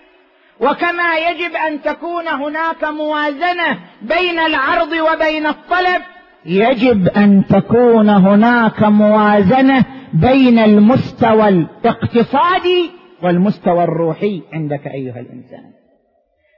وكما 0.60 1.16
يجب 1.16 1.54
أن 1.68 1.82
تكون 1.82 2.28
هناك 2.28 2.84
موازنة 2.84 3.78
بين 4.02 4.38
العرض 4.38 4.92
وبين 4.92 5.46
الطلب 5.46 6.02
يجب 6.46 7.08
أن 7.08 7.46
تكون 7.46 8.08
هناك 8.10 8.82
موازنة 8.82 9.84
بين 10.14 10.58
المستوى 10.58 11.48
الاقتصادي 11.48 12.90
والمستوى 13.22 13.84
الروحي 13.84 14.42
عندك 14.52 14.86
أيها 14.86 15.20
الإنسان. 15.20 15.64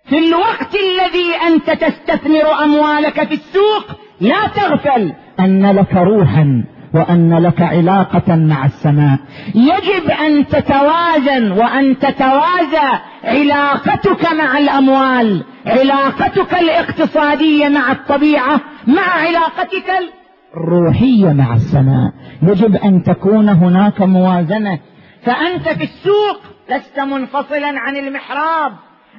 في 0.09 0.19
الوقت 0.19 0.75
الذي 0.75 1.35
أنت 1.47 1.71
تستثمر 1.71 2.65
أموالك 2.65 3.25
في 3.25 3.35
السوق 3.35 3.85
لا 4.21 4.47
تغفل 4.47 5.13
أن 5.41 5.71
لك 5.71 5.95
روحا 5.95 6.65
وأن 6.95 7.39
لك 7.39 7.63
علاقة 7.63 8.37
مع 8.37 8.65
السماء. 8.65 9.19
يجب 9.55 10.11
أن 10.11 10.47
تتوازن 10.47 11.51
وأن 11.51 11.99
تتوازى 11.99 12.99
علاقتك 13.25 14.33
مع 14.33 14.59
الأموال 14.59 15.45
علاقتك 15.67 16.55
الاقتصادية 16.55 17.69
مع 17.69 17.93
الطبيعة 17.93 18.61
مع 18.87 19.03
علاقتك 19.03 19.93
الروحية 20.57 21.33
مع 21.33 21.55
السماء. 21.55 22.13
يجب 22.43 22.77
أن 22.77 23.03
تكون 23.03 23.49
هناك 23.49 24.01
موازنة. 24.01 24.79
فأنت 25.23 25.69
في 25.69 25.85
السوق 25.85 26.41
لست 26.71 27.01
منفصلا 27.01 27.81
عن 27.81 27.97
المحراب. 27.97 28.73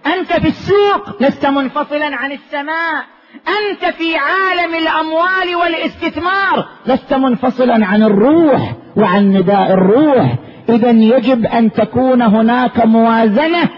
أنت 0.06 0.34
في 0.34 0.48
السوق 0.48 1.22
لست 1.22 1.46
منفصلا 1.46 2.16
عن 2.16 2.32
السماء. 2.32 3.06
أنت 3.34 3.94
في 3.96 4.16
عالم 4.16 4.76
الأموال 4.76 5.56
والاستثمار 5.56 6.68
لست 6.86 7.14
منفصلا 7.14 7.86
عن 7.86 8.04
الروح 8.04 8.74
وعن 8.96 9.30
نداء 9.30 9.74
الروح. 9.74 10.36
اذا 10.70 10.90
يجب 10.90 11.46
أن 11.46 11.72
تكون 11.72 12.22
هناك 12.22 12.86
موازنة 12.86 13.70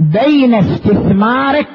بين 0.00 0.54
استثمارك 0.54 1.68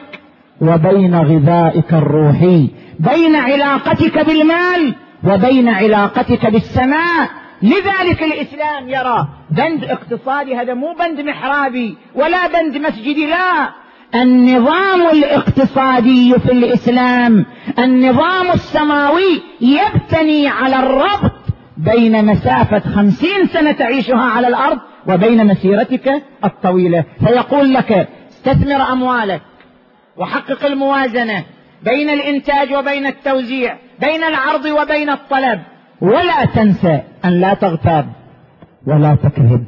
وبين 0.61 1.15
غذائك 1.15 1.93
الروحي 1.93 2.69
بين 2.99 3.35
علاقتك 3.35 4.25
بالمال 4.25 4.95
وبين 5.23 5.69
علاقتك 5.69 6.45
بالسماء. 6.45 7.29
لذلك 7.61 8.23
الإسلام 8.23 8.89
يرى 8.89 9.27
بند 9.51 9.83
اقتصادي 9.83 10.55
هذا 10.55 10.73
مو 10.73 10.93
بند 10.99 11.21
محرابي 11.21 11.97
ولا 12.15 12.47
بند 12.47 12.77
مسجدي 12.77 13.25
لا. 13.25 13.69
النظام 14.15 15.01
الاقتصادي 15.13 16.39
في 16.39 16.51
الإسلام 16.51 17.45
النظام 17.79 18.51
السماوي 18.53 19.41
يبتني 19.61 20.47
على 20.47 20.79
الربط 20.79 21.35
بين 21.77 22.25
مسافة 22.25 22.79
خمسين 22.79 23.47
سنة 23.53 23.71
تعيشها 23.71 24.21
على 24.21 24.47
الأرض 24.47 24.79
وبين 25.07 25.47
مسيرتك 25.47 26.23
الطويلة. 26.45 27.03
فيقول 27.27 27.73
لك 27.73 28.07
استثمر 28.47 28.91
أموالك 28.91 29.41
وحقق 30.17 30.65
الموازنة 30.65 31.43
بين 31.83 32.09
الإنتاج 32.09 32.73
وبين 32.73 33.05
التوزيع 33.05 33.77
بين 33.99 34.23
العرض 34.23 34.65
وبين 34.65 35.09
الطلب. 35.09 35.59
ولا 36.01 36.45
تنسى 36.45 37.01
أن 37.25 37.41
لا 37.41 37.53
تغتاب 37.53 38.05
ولا 38.87 39.15
تكذب 39.15 39.65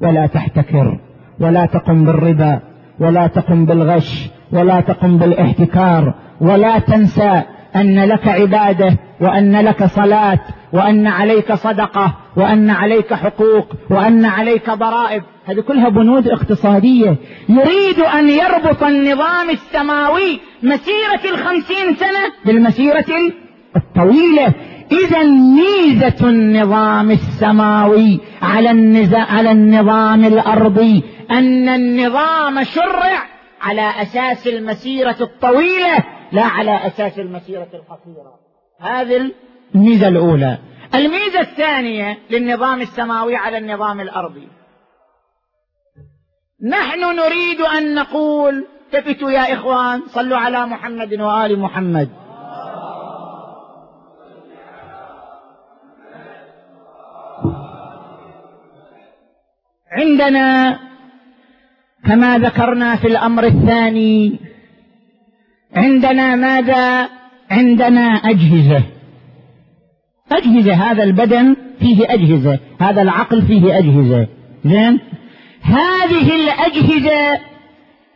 ولا 0.00 0.26
تحتكر 0.26 0.98
ولا 1.40 1.66
تقم 1.66 2.04
بالربا 2.04 2.60
ولا 3.00 3.26
تقم 3.26 3.64
بالغش 3.64 4.28
ولا 4.52 4.80
تقم 4.80 5.18
بالإحتكار. 5.18 6.14
ولا 6.40 6.78
تنسى 6.78 7.42
أن 7.76 8.04
لك 8.04 8.28
عبادة 8.28 8.96
وأن 9.20 9.56
لك 9.60 9.84
صلاة 9.84 10.40
وأن 10.72 11.06
عليك 11.06 11.52
صدقة 11.52 12.14
وأن 12.36 12.70
عليك 12.70 13.14
حقوق 13.14 13.74
وأن 13.90 14.24
عليك 14.24 14.70
ضرائب. 14.70 15.22
هذه 15.46 15.60
كلها 15.60 15.88
بنود 15.88 16.28
اقتصادية. 16.28 17.16
يريد 17.48 18.00
أن 18.00 18.28
يربط 18.28 18.82
النظام 18.82 19.50
السماوي 19.50 20.40
مسيرة 20.62 21.34
الخمسين 21.34 21.94
سنة 21.94 22.32
بالمسيرة 22.44 23.04
الطويلة. 23.76 24.54
إذا 24.92 25.22
ميزة 25.22 26.28
النظام 26.28 27.10
السماوي 27.10 28.20
على, 28.42 28.68
على 29.14 29.50
النظام 29.50 30.24
الأرضي 30.24 31.02
أن 31.30 31.68
النظام 31.68 32.64
شرع 32.64 33.22
على 33.62 33.90
أساس 34.02 34.46
المسيرة 34.46 35.16
الطويلة 35.20 36.04
لا 36.32 36.44
على 36.44 36.86
أساس 36.86 37.18
المسيرة 37.18 37.68
القصيرة. 37.74 38.34
هذه 38.80 39.32
الميزة 39.74 40.08
الأولى. 40.08 40.58
الميزة 40.94 41.40
الثانية 41.40 42.18
للنظام 42.30 42.80
السماوي 42.80 43.36
على 43.36 43.58
النظام 43.58 44.00
الأرضي. 44.00 44.48
نحن 46.62 47.00
نريد 47.00 47.60
أن 47.60 47.94
نقول 47.94 48.66
التفتوا 48.94 49.30
يا 49.30 49.52
إخوان 49.52 50.00
صلوا 50.06 50.36
على 50.38 50.66
محمد 50.66 51.14
وآل 51.20 51.58
محمد. 51.58 52.08
عندنا 59.92 60.78
كما 62.04 62.38
ذكرنا 62.38 62.96
في 62.96 63.06
الأمر 63.06 63.44
الثاني 63.44 64.40
عندنا 65.74 66.36
ماذا؟ 66.36 67.08
عندنا 67.50 68.00
أجهزة. 68.00 68.82
أجهزة 70.32 70.74
هذا 70.74 71.02
البدن 71.02 71.56
فيه 71.78 72.14
أجهزة 72.14 72.58
هذا 72.80 73.02
العقل 73.02 73.42
فيه 73.42 73.78
أجهزة. 73.78 74.26
زين؟ 74.64 75.00
هذه 75.66 76.36
الأجهزة 76.36 77.40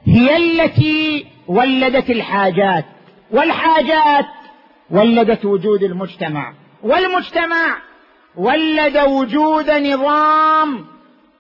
هي 0.04 0.36
التي 0.36 1.26
ولدت 1.48 2.10
الحاجات 2.10 2.84
والحاجات 3.30 4.26
ولدت 4.90 5.44
وجود 5.44 5.82
المجتمع 5.82 6.52
والمجتمع 6.82 7.76
ولد 8.36 8.96
وجود 8.96 9.70
نظام 9.70 10.84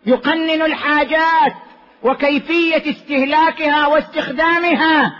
يقنن 0.06 0.62
الحاجات 0.62 1.52
وكيفية 2.02 2.90
استهلاكها 2.90 3.86
واستخدامها. 3.86 5.12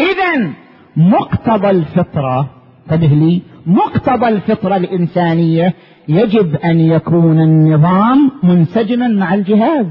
اذا 0.00 0.52
مقتضى 0.96 1.70
الفطرة 1.70 2.50
انتبه 2.92 3.06
لي 3.06 3.42
مقتضى 3.66 4.28
الفطرة 4.28 4.76
الإنسانية 4.76 5.74
يجب 6.08 6.56
أن 6.56 6.80
يكون 6.80 7.40
النظام 7.40 8.30
منسجما 8.42 9.08
مع 9.08 9.34
الجهاز. 9.34 9.86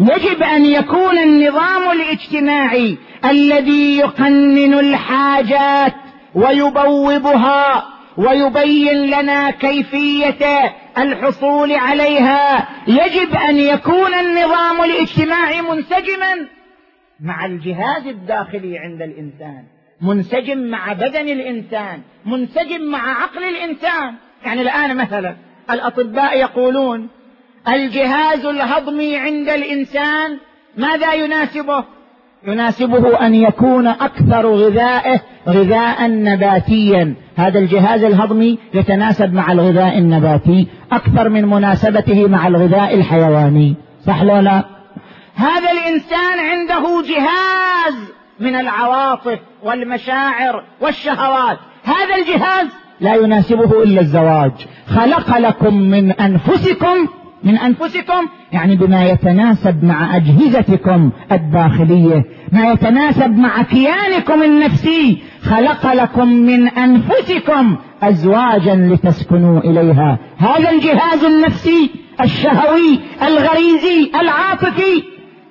يجب 0.00 0.42
أن 0.42 0.66
يكون 0.66 1.18
النظام 1.18 1.90
الاجتماعي 1.90 2.98
الذي 3.24 3.98
يقنن 3.98 4.74
الحاجات 4.74 5.94
ويبوبها 6.34 7.84
ويبين 8.16 9.06
لنا 9.06 9.50
كيفية 9.50 10.72
الحصول 10.98 11.72
عليها 11.72 12.68
يجب 12.86 13.34
أن 13.34 13.56
يكون 13.56 14.14
النظام 14.14 14.82
الاجتماعي 14.84 15.62
منسجما 15.62 16.48
مع 17.20 17.46
الجهاز 17.46 18.06
الداخلي 18.06 18.78
عند 18.78 19.02
الإنسان 19.02 19.64
منسجم 20.00 20.58
مع 20.58 20.92
بدن 20.92 21.28
الإنسان 21.28 22.02
منسجم 22.26 22.80
مع 22.80 23.22
عقل 23.22 23.44
الإنسان. 23.44 24.14
يعني 24.44 24.62
الآن 24.62 24.96
مثلا 24.96 25.36
الأطباء 25.70 26.38
يقولون 26.38 27.08
الجهاز 27.74 28.46
الهضمي 28.46 29.16
عند 29.16 29.48
الإنسان 29.48 30.38
ماذا 30.76 31.14
يناسبه؟ 31.14 31.84
يناسبه 32.46 33.26
أن 33.26 33.34
يكون 33.34 33.86
أكثر 33.86 34.46
غذائه 34.46 35.20
غذاء 35.48 36.08
نباتيا. 36.08 37.14
هذا 37.36 37.58
الجهاز 37.58 38.04
الهضمي 38.04 38.58
يتناسب 38.74 39.34
مع 39.34 39.52
الغذاء 39.52 39.98
النباتي 39.98 40.66
أكثر 40.92 41.28
من 41.28 41.44
مناسبته 41.44 42.28
مع 42.28 42.46
الغذاء 42.46 42.94
الحيواني. 42.94 43.74
صح 44.06 44.22
لو 44.22 44.36
لا؟ 44.36 44.64
هذا 45.34 45.70
الإنسان 45.70 46.38
عنده 46.38 47.02
جهاز 47.02 48.12
من 48.40 48.54
العواطف 48.54 49.38
والمشاعر 49.62 50.64
والشهوات. 50.80 51.58
هذا 51.84 52.14
الجهاز 52.14 52.66
لا 53.00 53.14
يناسبه 53.14 53.82
إلا 53.82 54.00
الزواج. 54.00 54.52
خلق 54.86 55.38
لكم 55.38 55.74
من 55.74 56.12
أنفسكم 56.12 57.08
من 57.44 57.58
أنفسكم 57.58 58.26
يعني 58.52 58.76
بما 58.76 59.04
يتناسب 59.06 59.84
مع 59.84 60.16
أجهزتكم 60.16 61.10
الداخلية 61.32 62.24
ما 62.52 62.72
يتناسب 62.72 63.38
مع 63.38 63.62
كيانكم 63.62 64.42
النفسي 64.42 65.22
خلق 65.42 65.92
لكم 65.92 66.28
من 66.28 66.68
أنفسكم 66.68 67.76
أزواجا 68.02 68.74
لتسكنوا 68.74 69.60
إليها. 69.60 70.18
هذا 70.38 70.70
الجهاز 70.70 71.24
النفسي 71.24 71.90
الشهوي 72.20 72.98
الغريزي 73.22 74.10
العاطفي 74.20 75.02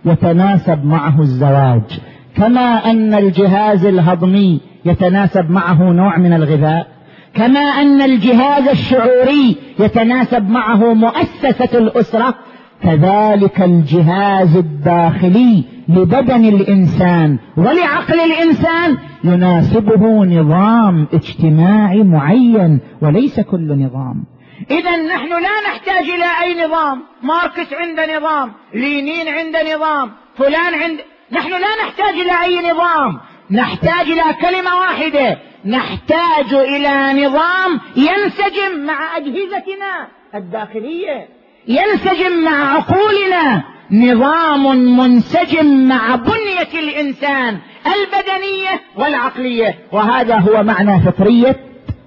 يتناسب 0.06 0.86
معه 0.86 1.20
الزواج. 1.22 2.00
كما 2.38 2.92
أن 2.92 3.14
الجهاز 3.14 3.86
الهضمي 3.86 4.62
يتناسب 4.86 5.50
معه 5.52 5.92
نوع 5.92 6.18
من 6.18 6.34
الغذاء 6.34 6.97
كما 7.38 7.60
أن 7.60 8.02
الجهاز 8.02 8.68
الشعوري 8.68 9.56
يتناسب 9.80 10.50
معه 10.50 10.94
مؤسسة 10.94 11.78
الأسرة 11.78 12.36
كذلك 12.84 13.62
الجهاز 13.62 14.58
الداخلي 14.58 15.64
لبدن 15.90 16.46
الإنسان 16.46 17.38
ولعقل 17.58 18.20
الإنسان 18.20 18.98
يناسبه 19.24 20.26
نظام 20.26 21.08
اجتماعي 21.14 22.04
معين 22.04 22.80
وليس 23.02 23.40
كل 23.40 23.86
نظام. 23.86 24.26
اذا 24.72 24.98
نحن 25.16 25.30
لا 25.30 25.70
نحتاج 25.70 26.10
إلى 26.10 26.26
أي 26.44 26.66
نظام. 26.66 27.04
ماركس 27.24 27.74
عند 27.74 28.00
نظام 28.18 28.52
لينين 28.74 29.28
عند 29.28 29.56
نظام 29.76 30.12
فلان 30.36 30.74
عند 30.74 31.00
نحن 31.32 31.52
لا 31.52 31.86
نحتاج 31.86 32.14
إلى 32.14 32.44
أي 32.44 32.72
نظام. 32.72 33.20
نحتاج 33.52 34.06
إلى 34.08 34.24
كلمة 34.42 34.76
واحدة. 34.76 35.38
نحتاج 35.68 36.54
إلى 36.54 37.26
نظام 37.26 37.80
ينسجم 37.96 38.86
مع 38.86 39.18
أجهزتنا 39.18 40.08
الداخلية. 40.36 41.28
ينسجم 41.68 42.44
مع 42.46 42.76
عقولنا 42.76 43.64
نظام 43.92 44.98
منسجم 44.98 45.88
مع 45.88 46.16
بنية 46.16 46.80
الإنسان 46.80 47.58
البدنية 47.86 48.82
والعقلية. 48.98 49.80
وهذا 49.92 50.36
هو 50.36 50.64
معنى 50.64 51.02
فطرية 51.02 51.56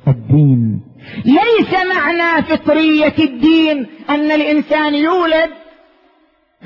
الدين. 0.08 0.80
ليس 1.24 1.74
معنى 1.94 2.42
فطرية 2.42 3.14
الدين 3.18 3.86
أن 4.10 4.30
الإنسان 4.30 4.94
يولد 4.94 5.50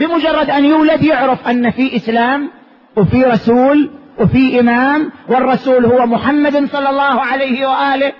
بمجرد 0.00 0.50
أن 0.50 0.64
يولد 0.64 1.02
يعرف 1.02 1.48
أن 1.48 1.70
في 1.70 1.96
إسلام 1.96 2.50
وفي 2.96 3.22
رسول 3.22 3.90
وفي 4.24 4.60
إمام 4.60 5.10
والرسول 5.28 5.84
هو 5.84 6.06
محمد 6.06 6.68
صلى 6.72 6.90
الله 6.90 7.20
عليه 7.20 7.66
وآله. 7.66 8.12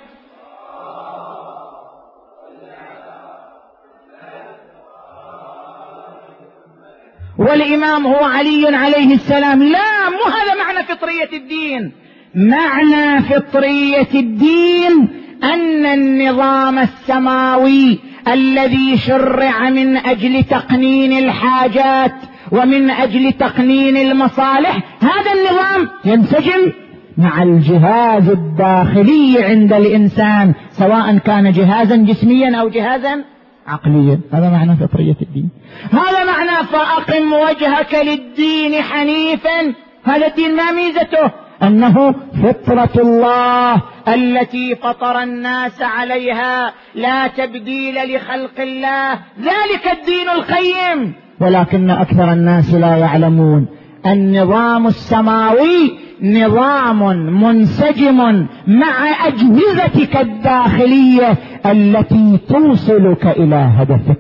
والإمام 7.39 8.07
هو 8.07 8.25
علي 8.25 8.77
عليه 8.77 9.15
السلام. 9.15 9.63
لا 9.63 10.11
مو 10.11 10.25
هذا 10.25 10.65
معنى 10.65 10.87
فطرية 10.87 11.33
الدين. 11.33 11.93
معنى 12.35 13.23
فطرية 13.23 14.15
الدين 14.15 15.09
أن 15.43 15.87
النظام 15.87 16.79
السماوي 16.79 17.99
الذي 18.29 18.99
شرع 18.99 19.71
من 19.71 19.97
أجل 19.97 20.45
تقنين 20.45 21.25
الحاجات 21.25 22.15
ومن 22.53 22.91
أجل 22.91 23.33
تقنين 23.33 23.97
المصالح 23.97 24.79
هذا 25.01 25.33
النظام 25.33 25.89
ينسجم 26.05 26.73
مع 27.19 27.43
الجهاز 27.43 28.29
الداخلي 28.29 29.45
عند 29.45 29.73
الإنسان 29.73 30.55
سواء 30.71 31.19
كان 31.19 31.53
جهازا 31.53 31.97
جسميا 31.97 32.57
أو 32.61 32.69
جهازا 32.69 33.25
عقليا. 33.67 34.21
هذا 34.33 34.51
معنى 34.51 34.77
فطرية 34.77 35.17
الدين. 35.23 35.51
هذا 35.93 36.25
معنى 36.25 36.67
فأقم 36.67 37.33
وجهك 37.33 37.95
للدين 37.95 38.83
حنيفا. 38.83 39.75
هذا 40.05 40.27
الدين 40.27 40.57
ما 40.57 40.71
ميزته؟ 40.71 41.31
أنه 41.63 42.15
فطرة 42.43 43.03
الله 43.03 43.83
التي 44.09 44.75
فطر 44.75 45.23
الناس 45.23 45.83
عليها. 45.83 46.73
لا 46.95 47.27
تبديل 47.27 47.95
لخلق 48.15 48.61
الله. 48.61 49.13
ذلك 49.41 49.99
الدين 49.99 50.29
القيم. 50.29 51.24
ولكن 51.41 51.91
أكثر 51.91 52.33
الناس 52.33 52.75
لا 52.75 52.97
يعلمون. 52.97 53.67
النظام 54.07 54.87
السماوي 54.87 55.99
نظام 56.23 57.17
منسجم 57.43 58.47
مع 58.67 59.27
أجهزتك 59.27 60.17
الداخلية 60.17 61.37
التي 61.67 62.39
توصلك 62.49 63.27
إلى 63.27 63.57
هدفك. 63.57 64.19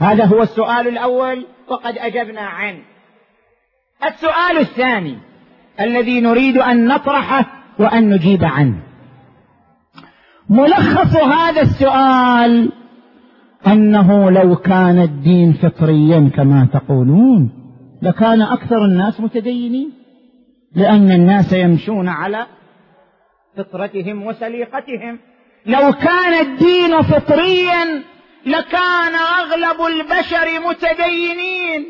هذا 0.00 0.24
هو 0.24 0.42
السؤال 0.42 0.88
الأول 0.88 1.46
وقد 1.68 1.98
أجبنا 1.98 2.40
عنه. 2.40 2.78
السؤال 4.06 4.58
الثاني 4.58 5.18
الذي 5.80 6.20
نريد 6.20 6.58
أن 6.58 6.86
نطرحه 6.86 7.46
وأن 7.78 8.10
نجيب 8.10 8.44
عنه. 8.44 8.74
ملخص 10.50 11.16
هذا 11.16 11.60
السؤال 11.62 12.72
أنه 13.66 14.30
لو 14.30 14.56
كان 14.56 14.98
الدين 14.98 15.52
فطريا 15.52 16.30
كما 16.36 16.68
تقولون 16.72 17.50
لكان 18.02 18.42
أكثر 18.42 18.84
الناس 18.84 19.20
متدينين 19.20 19.90
لأن 20.74 21.10
الناس 21.10 21.52
يمشون 21.52 22.08
على 22.08 22.46
فطرتهم 23.56 24.26
وسليقتهم. 24.26 25.18
لو 25.66 25.92
كان 25.92 26.46
الدين 26.46 27.02
فطريا 27.02 28.02
لكان 28.46 29.14
أغلب 29.14 29.80
البشر 29.86 30.68
متدينين 30.68 31.86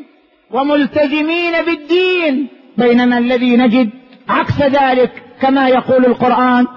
وملتزمين 0.51 1.53
بالدين 1.65 2.47
بينما 2.77 3.17
الذي 3.17 3.57
نجد 3.57 3.89
عكس 4.29 4.61
ذلك 4.61 5.23
كما 5.41 5.67
يقول 5.69 6.05
القرآن 6.05 6.67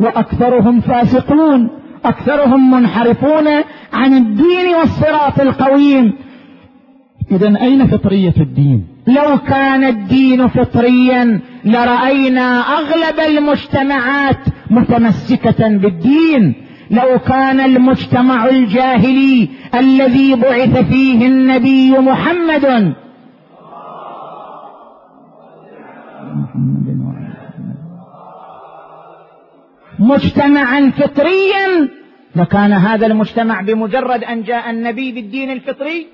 وأكثرهم 0.00 0.80
فاسقون 0.80 1.70
أكثرهم 2.08 2.70
منحرفون 2.70 3.46
عن 3.92 4.14
الدين 4.14 4.74
والصراط 4.80 5.40
القويم. 5.40 6.12
اذا 7.32 7.60
أين 7.60 7.86
فطرية 7.86 8.34
الدين؟ 8.40 8.84
لو 9.06 9.38
كان 9.38 9.84
الدين 9.84 10.48
فطريا 10.48 11.40
لرأينا 11.64 12.60
أغلب 12.60 13.20
المجتمعات 13.28 14.38
متمسكة 14.70 15.68
بالدين. 15.68 16.54
لو 16.90 17.18
كان 17.18 17.60
المجتمع 17.60 18.46
الجاهلي 18.48 19.48
الذي 19.74 20.34
بعث 20.34 20.88
فيه 20.88 21.26
النبي 21.26 21.90
محمد 21.98 22.94
مجتمعا 29.98 30.92
فطريا 30.98 31.88
لكان 32.36 32.72
هذا 32.72 33.06
المجتمع 33.06 33.60
بمجرد 33.60 34.24
أن 34.24 34.42
جاء 34.42 34.70
النبي 34.70 35.12
بالدين 35.12 35.50
الفطري 35.50 36.06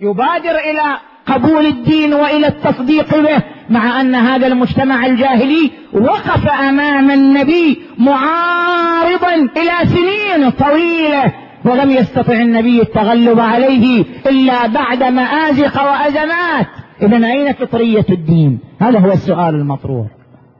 يبادر 0.00 0.58
إلى 0.70 0.98
قبول 1.26 1.66
الدين 1.66 2.14
وإلى 2.14 2.46
التصديق 2.46 3.20
به 3.20 3.42
مع 3.70 4.00
أن 4.00 4.14
هذا 4.14 4.46
المجتمع 4.46 5.06
الجاهلي 5.06 5.70
وقف 5.92 6.48
أمام 6.48 7.10
النبي 7.10 7.80
معارضا 7.98 9.34
إلى 9.34 9.72
سنين 9.84 10.50
طويلة 10.50 11.32
ولم 11.64 11.90
يستطع 11.90 12.32
النبي 12.32 12.82
التغلب 12.82 13.40
عليه 13.40 14.04
إلا 14.26 14.66
بعد 14.66 15.02
مآزق 15.02 15.82
وأزمات. 15.82 16.66
اذا 17.02 17.26
أين 17.26 17.52
فطرية 17.52 18.06
الدين؟ 18.10 18.58
هذا 18.80 18.98
هو 18.98 19.12
السؤال 19.12 19.54
المطروح. 19.54 20.06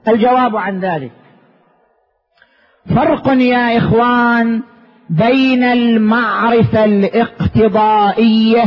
الجواب 0.07 0.55
عن 0.55 0.79
ذلك. 0.79 1.11
فرق 2.85 3.27
يا 3.27 3.77
إخوان 3.77 4.61
بين 5.09 5.63
المعرفة 5.63 6.85
الاقتضائية 6.85 8.63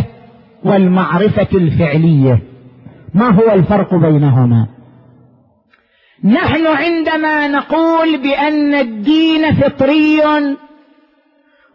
والمعرفة 0.65 1.49
الفعلية. 1.55 2.43
ما 3.15 3.29
هو 3.31 3.53
الفرق 3.53 3.95
بينهما؟ 3.95 4.67
نحن 6.25 6.67
عندما 6.67 7.49
نقول 7.49 8.23
بأن 8.23 8.75
الدين 8.75 9.55
فطري 9.55 10.23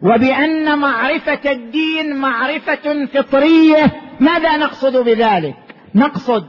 وبأن 0.02 0.78
معرفة 0.78 1.50
الدين 1.50 2.16
معرفة 2.16 3.06
فطرية 3.06 3.92
ماذا 4.20 4.56
نقصد 4.56 4.96
بذلك؟ 4.96 5.56
نقصد 5.94 6.46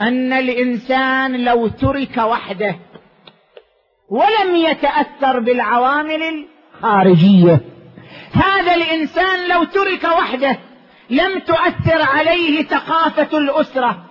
أن 0.00 0.32
الإنسان 0.32 1.44
لو 1.44 1.68
ترك 1.68 2.16
وحده 2.16 2.76
ولم 4.10 4.56
يتأثر 4.56 5.40
بالعوامل 5.40 6.46
الخارجية. 6.82 7.60
هذا 8.32 8.74
الإنسان 8.74 9.48
لو 9.48 9.64
ترك 9.64 10.04
وحده 10.04 10.58
لم 11.10 11.38
تؤثر 11.38 12.02
عليه 12.02 12.62
ثقافة 12.62 13.38
الأسرة 13.38 14.04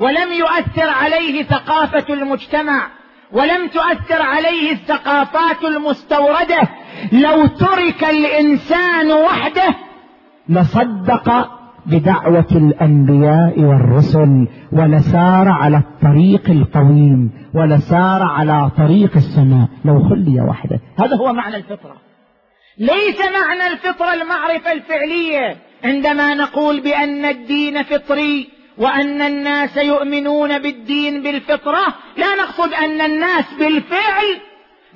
ولم 0.00 0.32
يؤثر 0.32 0.88
عليه 0.88 1.42
ثقافة 1.42 2.14
المجتمع 2.14 2.88
ولم 3.32 3.68
تؤثر 3.68 4.22
عليه 4.22 4.72
الثقافات 4.72 5.64
المستوردة 5.64 6.62
لو 7.12 7.46
ترك 7.46 8.04
الإنسان 8.04 9.12
وحده 9.12 9.74
لصدق 10.48 11.50
بدعوة 11.86 12.46
الأنبياء 12.52 13.60
والرسل 13.60 14.48
ولسار 14.72 15.48
على 15.48 15.76
الطريق 15.76 16.50
القويم 16.50 17.30
ولسار 17.54 18.22
على 18.22 18.70
طريق 18.76 19.16
السماء. 19.16 19.68
لو 19.84 20.08
خلي 20.08 20.40
وحده. 20.40 20.80
هذا 20.98 21.16
هو 21.16 21.32
معنى 21.32 21.56
الفطرة. 21.56 21.96
ليس 22.78 23.20
معنى 23.20 23.72
الفطرة 23.72 24.14
المعرفة 24.14 24.72
الفعلية. 24.72 25.56
عندما 25.84 26.34
نقول 26.34 26.80
بأن 26.80 27.24
الدين 27.24 27.82
فطري 27.82 28.48
وأن 28.78 29.22
الناس 29.22 29.76
يؤمنون 29.76 30.58
بالدين 30.58 31.22
بالفطرة 31.22 31.86
لا 32.16 32.34
نقصد 32.42 32.72
أن 32.72 33.00
الناس 33.00 33.44
بالفعل 33.58 34.40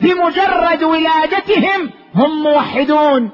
بمجرد 0.01 0.83
ولادتهم 0.83 1.90
هم 2.14 2.42
موحدون 2.42 3.31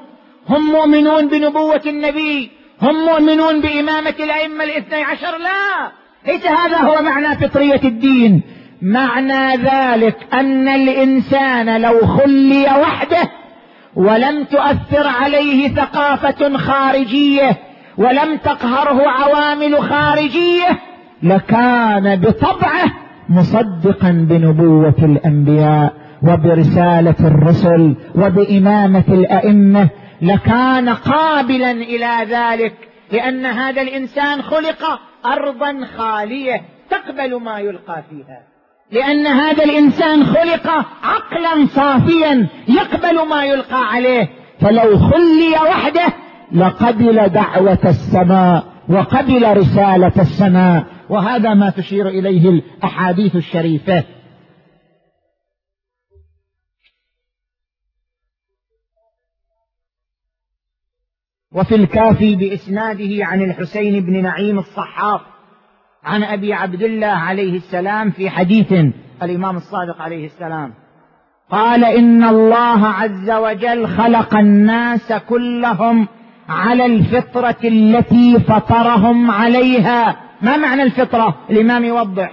هم 0.48 0.72
مؤمنون 0.72 1.28
بنبوة 1.28 1.82
النبي. 1.86 2.50
هم 2.82 2.94
مؤمنون 3.06 3.60
بإمامة 3.60 4.14
الأئمة 4.20 4.64
الاثني 4.64 5.02
عشر؟ 5.02 5.38
لا. 5.38 5.90
ليس 6.26 6.46
هذا 6.46 6.76
هو 6.76 7.02
معنى 7.02 7.36
فطرية 7.36 7.80
الدين. 7.84 8.42
معنى 8.82 9.56
ذلك 9.56 10.16
أن 10.32 10.68
الإنسان 10.68 11.80
لو 11.80 12.00
خلي 12.06 12.62
وحده 12.64 13.30
ولم 13.96 14.44
تؤثر 14.44 15.06
عليه 15.06 15.68
ثقافة 15.74 16.56
خارجية 16.56 17.56
ولم 17.98 18.36
تقهره 18.44 19.08
عوامل 19.08 19.82
خارجية 19.82 20.78
لكان 21.22 22.16
بطبعه 22.20 22.84
مصدقا 23.28 24.26
بنبوة 24.30 24.94
الأنبياء 25.02 25.92
وبرسالة 26.22 27.14
الرسل 27.20 27.94
وبإمامة 28.14 29.04
الأئمة 29.08 29.88
لكان 30.24 30.88
قابلا 30.88 31.70
إلى 31.70 32.16
ذلك 32.28 32.74
لأن 33.12 33.46
هذا 33.46 33.82
الإنسان 33.82 34.42
خلق 34.42 35.00
ارضا 35.26 35.86
خالية 35.96 36.62
تقبل 36.90 37.40
ما 37.40 37.58
يلقى 37.58 38.02
فيها. 38.10 38.42
لأن 38.92 39.26
هذا 39.26 39.64
الإنسان 39.64 40.24
خلق 40.24 40.86
عقلا 41.02 41.66
صافيا 41.66 42.46
يقبل 42.68 43.28
ما 43.28 43.44
يلقى 43.44 43.84
عليه. 43.92 44.28
فلو 44.60 44.98
خلي 44.98 45.70
وحده 45.70 46.06
لقبل 46.52 47.28
دعوة 47.28 47.78
السماء 47.84 48.64
وقبل 48.88 49.56
رسالة 49.56 50.12
السماء. 50.18 50.84
وهذا 51.08 51.54
ما 51.54 51.70
تشير 51.70 52.08
إليه 52.08 52.48
الأحاديث 52.48 53.36
الشريفة. 53.36 54.04
وفي 61.54 61.74
الكافي 61.74 62.36
بإسناده 62.36 63.26
عن 63.26 63.42
الحسين 63.42 64.00
بن 64.00 64.22
نعيم 64.22 64.58
الصحاف 64.58 65.20
عن 66.04 66.22
أبي 66.22 66.52
عبد 66.54 66.82
الله 66.82 67.06
عليه 67.06 67.56
السلام 67.56 68.10
في 68.10 68.30
حديث 68.30 68.72
الإمام 69.22 69.56
الصادق 69.56 70.02
عليه 70.02 70.26
السلام. 70.26 70.74
قال 71.50 71.84
إن 71.84 72.24
الله 72.24 72.86
عز 72.86 73.30
وجل 73.30 73.86
خلق 73.86 74.36
الناس 74.36 75.12
كلهم 75.12 76.08
على 76.48 76.86
الفطرة 76.86 77.56
التي 77.64 78.40
فطرهم 78.40 79.30
عليها. 79.30 80.16
ما 80.42 80.56
معنى 80.56 80.82
الفطرة؟ 80.82 81.34
الإمام 81.50 81.84
يوضح. 81.84 82.32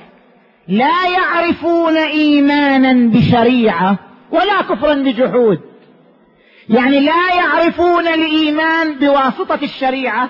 لا 0.68 1.08
يعرفون 1.18 1.98
إيمانا 1.98 3.10
بشريعة 3.10 3.98
ولا 4.32 4.62
كفرا 4.62 4.94
بجحود. 4.94 5.71
يعني 6.70 7.00
لا 7.00 7.36
يعرفون 7.36 8.08
الإيمان 8.08 9.00
بواسطة 9.00 9.60
الشريعة 9.64 10.30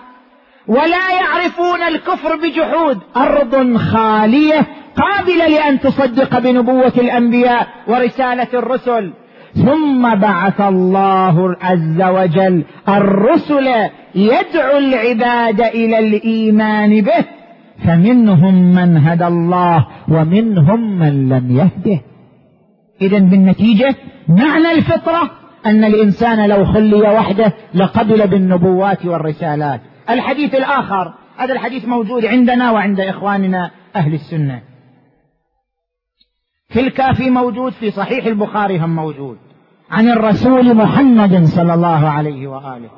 ولا 0.68 1.12
يعرفون 1.22 1.82
الكفر 1.82 2.36
بجحود. 2.36 2.98
أرض 3.18 3.78
خالية 3.78 4.68
قابلة 4.96 5.48
لأن 5.48 5.80
تصدق 5.80 6.40
بنبوة 6.40 6.94
الأنبياء 6.98 7.68
ورسالة 7.88 8.48
الرسل. 8.54 9.14
ثم 9.56 10.16
بعث 10.16 10.62
الله 10.62 11.56
عز 11.62 12.02
وجل 12.02 12.64
الرسل 12.90 13.68
يدعو 14.16 14.78
العباد 14.78 15.62
إلى 15.62 16.00
الإيمان 16.00 17.02
به 17.02 17.26
فمنهم 17.86 18.76
من 18.76 18.98
هدى 18.98 19.28
الله 19.28 19.88
ومنهم 20.10 21.00
من 21.00 21.30
لم 21.30 21.58
يهده. 21.58 22.02
اذا 23.02 23.20
بالنتيجة 23.20 23.96
معنى 24.30 24.72
الفطرة 24.72 25.41
أن 25.66 25.84
الإنسان 25.84 26.50
لو 26.50 26.66
خلي 26.66 27.02
وحده 27.02 27.54
لقبل 27.74 28.28
بالنبوات 28.28 29.06
والرسالات. 29.06 29.82
الحديث 30.10 30.56
الآخر 30.56 31.14
هذا 31.38 31.54
الحديث 31.54 31.86
موجود 31.86 32.26
عندنا 32.26 32.72
وعند 32.72 33.00
إخواننا 33.00 33.72
أهل 33.96 34.14
السنة. 34.14 34.62
في 36.70 36.80
الكافي 36.80 37.30
موجود 37.30 37.72
في 37.72 37.92
صحيح 37.92 38.26
البخاري 38.26 38.78
هم 38.80 38.96
موجود. 38.96 39.38
عن 39.92 40.10
الرسول 40.10 40.74
محمد 40.74 41.44
صلى 41.44 41.74
الله 41.74 42.10
عليه 42.10 42.48
وآله. 42.48 42.90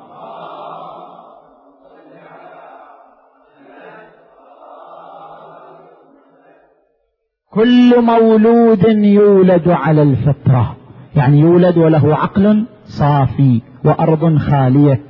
كل 7.50 8.02
مولود 8.02 8.84
يولد 9.04 9.68
على 9.68 10.02
الفطرة. 10.02 10.76
يعني 11.16 11.40
يولد 11.40 11.78
وله 11.78 12.16
عقل 12.16 12.64
صافي 12.84 13.60
وأرض 13.84 14.38
خالية. 14.38 15.00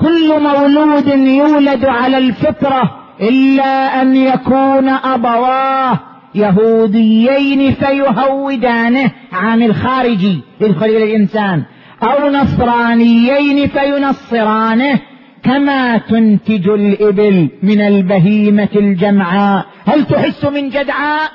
كل 0.00 0.42
مولود 0.42 1.08
يولد 1.08 1.84
على 1.84 2.18
الفطرة 2.18 3.00
إلا 3.20 4.02
أن 4.02 4.16
يكون 4.16 4.88
أبواه 4.88 6.00
يهوديين 6.34 7.72
فيهودانه 7.72 9.10
عامل 9.32 9.74
خارجي 9.74 10.40
يدخل 10.60 10.86
إلى 10.86 11.04
الإنسان 11.04 11.62
أو 12.02 12.30
نصرانيين 12.30 13.68
فينصرانه 13.68 15.00
كما 15.42 15.98
تنتج 15.98 16.68
الإبل 16.68 17.48
من 17.62 17.80
البهيمة 17.80 18.68
الجمعاء. 18.76 19.66
هل 19.86 20.04
تحس 20.04 20.44
من 20.44 20.68
جدعاء؟ 20.68 21.30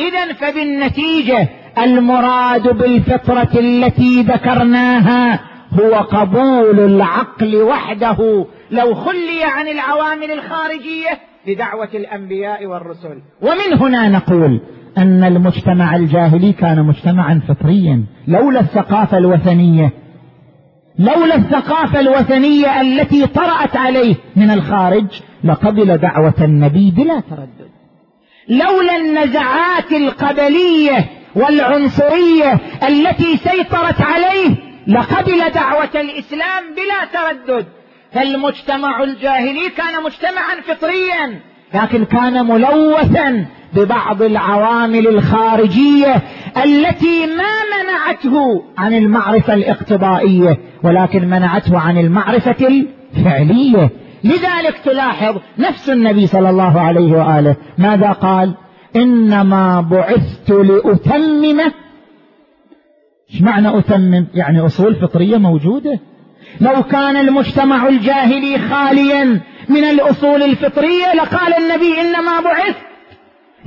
إذا 0.00 0.32
فبالنتيجة 0.32 1.48
المراد 1.84 2.68
بالفطرة 2.68 3.58
التي 3.58 4.22
ذكرناها 4.22 5.40
هو 5.80 5.94
قبول 5.94 6.80
العقل 6.80 7.62
وحده. 7.62 8.46
لو 8.70 8.94
خلي 8.94 9.44
عن 9.44 9.68
العوامل 9.68 10.30
الخارجية 10.30 11.18
لدعوة 11.46 11.88
الأنبياء 11.94 12.66
والرسل. 12.66 13.22
ومن 13.42 13.78
هنا 13.80 14.08
نقول 14.08 14.60
أن 14.98 15.24
المجتمع 15.24 15.96
الجاهلي 15.96 16.52
كان 16.52 16.82
مجتمعا 16.82 17.40
فطريا. 17.48 18.04
لولا 18.28 18.60
الثقافة 18.60 19.18
الوثنية 19.18 19.92
لولا 20.98 21.34
الثقافة 21.34 22.00
الوثنية 22.00 22.80
التي 22.80 23.26
طرأت 23.26 23.76
عليه 23.76 24.14
من 24.36 24.50
الخارج 24.50 25.06
لقبل 25.44 25.98
دعوة 25.98 26.34
النبي 26.40 26.90
بلا 26.90 27.20
تردد. 27.20 27.68
لولا 28.48 28.96
النزعات 28.96 29.92
القبلية 29.92 31.17
والعنصرية 31.34 32.58
التي 32.88 33.36
سيطرت 33.36 34.00
عليه 34.00 34.54
لقبل 34.86 35.50
دعوة 35.54 35.90
الإسلام 35.94 36.64
بلا 36.76 37.04
تردد. 37.12 37.66
فالمجتمع 38.12 39.02
الجاهلي 39.02 39.70
كان 39.76 40.02
مجتمعا 40.04 40.60
فطريا 40.66 41.40
لكن 41.74 42.04
كان 42.04 42.46
ملوثا 42.46 43.46
ببعض 43.72 44.22
العوامل 44.22 45.08
الخارجية 45.08 46.22
التي 46.56 47.26
ما 47.26 47.52
منعته 47.78 48.64
عن 48.78 48.94
المعرفة 48.94 49.54
الاقتضائية 49.54 50.58
ولكن 50.82 51.30
منعته 51.30 51.78
عن 51.78 51.98
المعرفة 51.98 52.56
الفعلية. 53.16 53.90
لذلك 54.24 54.78
تلاحظ 54.84 55.36
نفس 55.58 55.90
النبي 55.90 56.26
صلى 56.26 56.50
الله 56.50 56.80
عليه 56.80 57.12
وآله. 57.12 57.56
ماذا 57.78 58.12
قال؟ 58.12 58.54
إنما 58.96 59.80
بعثت 59.80 60.50
لاتمم 60.50 61.60
إيش 63.30 63.42
معنى 63.42 63.78
اتمم 63.78 64.26
يعني 64.34 64.66
أصول 64.66 64.94
فطرية 64.94 65.36
موجودة. 65.36 66.00
لو 66.60 66.82
كان 66.82 67.16
المجتمع 67.16 67.88
الجاهلي 67.88 68.58
خاليا 68.58 69.40
من 69.68 69.84
الأصول 69.84 70.42
الفطرية 70.42 71.14
لقال 71.14 71.54
النبي 71.54 72.00
إنما 72.00 72.40
بعثت 72.40 72.88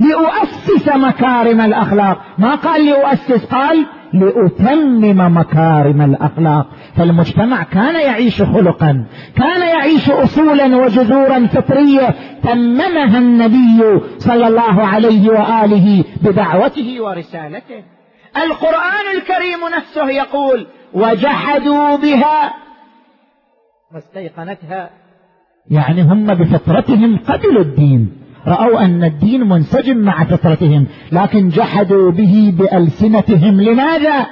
لأؤسس 0.00 0.88
مكارم 0.88 1.60
الأخلاق. 1.60 2.22
ما 2.38 2.54
قال 2.54 2.86
لأؤسس 2.86 3.44
قال 3.44 3.86
لأتمم 4.14 5.38
مكارم 5.38 6.02
الأخلاق. 6.02 6.66
فالمجتمع 6.96 7.62
كان 7.62 7.94
يعيش 7.94 8.42
خلقا 8.42 9.04
كان 9.36 9.60
يعيش 9.60 10.10
أصولا 10.10 10.76
وجذورا 10.76 11.46
فطرية 11.46 12.14
تممها 12.42 13.18
النبي 13.18 14.00
صلى 14.18 14.48
الله 14.48 14.82
عليه 14.82 15.30
وآله 15.30 16.04
بدعوته 16.22 17.02
ورسالته. 17.02 17.82
القرآن 18.36 19.06
الكريم 19.16 19.76
نفسه 19.76 20.10
يقول 20.10 20.66
وجحدوا 20.94 21.96
بها 21.96 22.54
واستيقنتها 23.94 24.90
يعني 25.70 26.02
هم 26.02 26.26
بفطرتهم 26.26 27.18
قبلوا 27.18 27.62
الدين. 27.62 28.21
رأوا 28.46 28.84
أن 28.84 29.04
الدين 29.04 29.48
منسجم 29.48 29.96
مع 29.96 30.24
فطرتهم 30.24 30.86
لكن 31.12 31.48
جحدوا 31.48 32.10
به 32.10 32.54
بألسنتهم. 32.58 33.60
لماذا؟ 33.60 34.26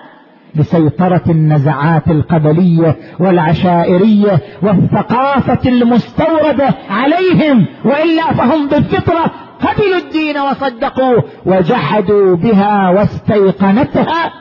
لسيطرة 0.54 1.22
النزعات 1.28 2.08
القبلية 2.08 2.96
والعشائرية 3.20 4.40
والثقافة 4.62 5.68
المستوردة 5.68 6.74
عليهم 6.90 7.66
وإلا 7.84 8.32
فهم 8.32 8.68
بالفطرة 8.68 9.32
قبلوا 9.60 9.98
الدين 9.98 10.38
وصدقوه 10.38 11.24
وجحدوا 11.46 12.36
بها 12.36 12.90
واستيقنتها 12.90 14.32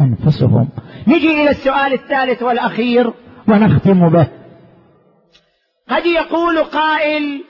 أنفسهم. 0.00 0.68
نجي 1.06 1.42
إلى 1.42 1.50
السؤال 1.50 1.92
الثالث 1.92 2.42
والأخير 2.42 3.12
ونختم 3.48 4.08
به. 4.08 4.26
قد 5.90 6.06
يقول 6.06 6.58
قائل 6.58 7.44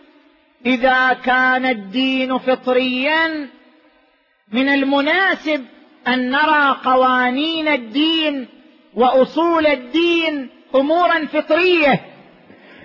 إذا 0.66 1.12
كان 1.12 1.66
الدين 1.66 2.38
فطريا 2.38 3.48
من 4.52 4.68
المناسب 4.68 5.64
أن 6.08 6.30
نرى 6.30 6.76
قوانين 6.84 7.68
الدين 7.68 8.48
وأصول 8.94 9.66
الدين 9.66 10.48
امورا 10.74 11.26
فطرية. 11.26 12.00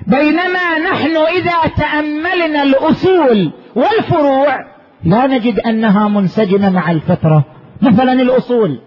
بينما 0.07 0.79
نحن 0.79 1.17
إذا 1.17 1.73
تأملنا 1.77 2.63
الأصول 2.63 3.51
والفروع 3.75 4.73
لا 5.03 5.27
نجد 5.27 5.59
أنها 5.59 6.07
منسجمة 6.07 6.69
مع 6.69 6.91
الفطرة. 6.91 7.45
مثلا 7.81 8.13
الأصول 8.13 8.81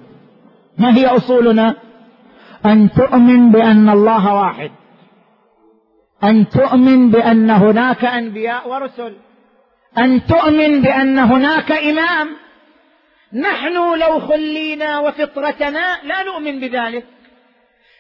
ما 0.79 0.97
هي 0.97 1.07
أصولنا؟ 1.07 1.75
أن 2.67 2.91
تؤمن 2.91 3.51
بأن 3.51 3.89
الله 3.89 4.35
واحد. 4.35 4.71
أن 6.25 6.49
تؤمن 6.49 7.11
بأن 7.11 7.51
هناك 7.51 8.05
أنبياء 8.05 8.69
ورسل. 8.69 9.13
أن 9.99 10.27
تؤمن 10.27 10.83
بأن 10.83 11.19
هناك 11.19 11.73
إمام. 11.73 12.29
نحن 13.33 13.75
لو 13.75 14.21
خلينا 14.21 14.99
وفطرتنا 14.99 15.99
لا 16.05 16.23
نؤمن 16.23 16.61
بذلك. 16.61 17.05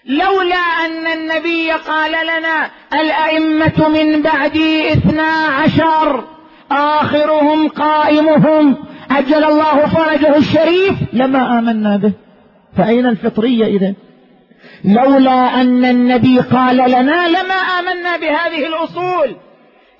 لولا 0.04 0.56
أن 0.56 1.06
النبي 1.06 1.72
قال 1.72 2.12
لنا 2.12 2.70
الأئمة 2.94 3.88
من 3.88 4.22
بعدي 4.22 4.92
اثنا 4.92 5.32
عشر 5.32 6.24
آخرهم 6.70 7.68
قائمهم 7.68 8.76
عجل 9.10 9.44
الله 9.44 9.86
فرجه 9.86 10.36
الشريف 10.36 10.94
لما 11.12 11.58
آمنا 11.58 11.96
به. 11.96 12.12
فأين 12.76 13.06
الفطرية 13.06 13.66
اذا 13.66 13.94
لولا 14.86 15.60
أن 15.60 15.84
النبي 15.84 16.40
قال 16.40 16.76
لنا 16.76 17.28
لما 17.28 17.54
آمنا 17.54 18.16
بهذه 18.16 18.66
الأصول. 18.66 19.36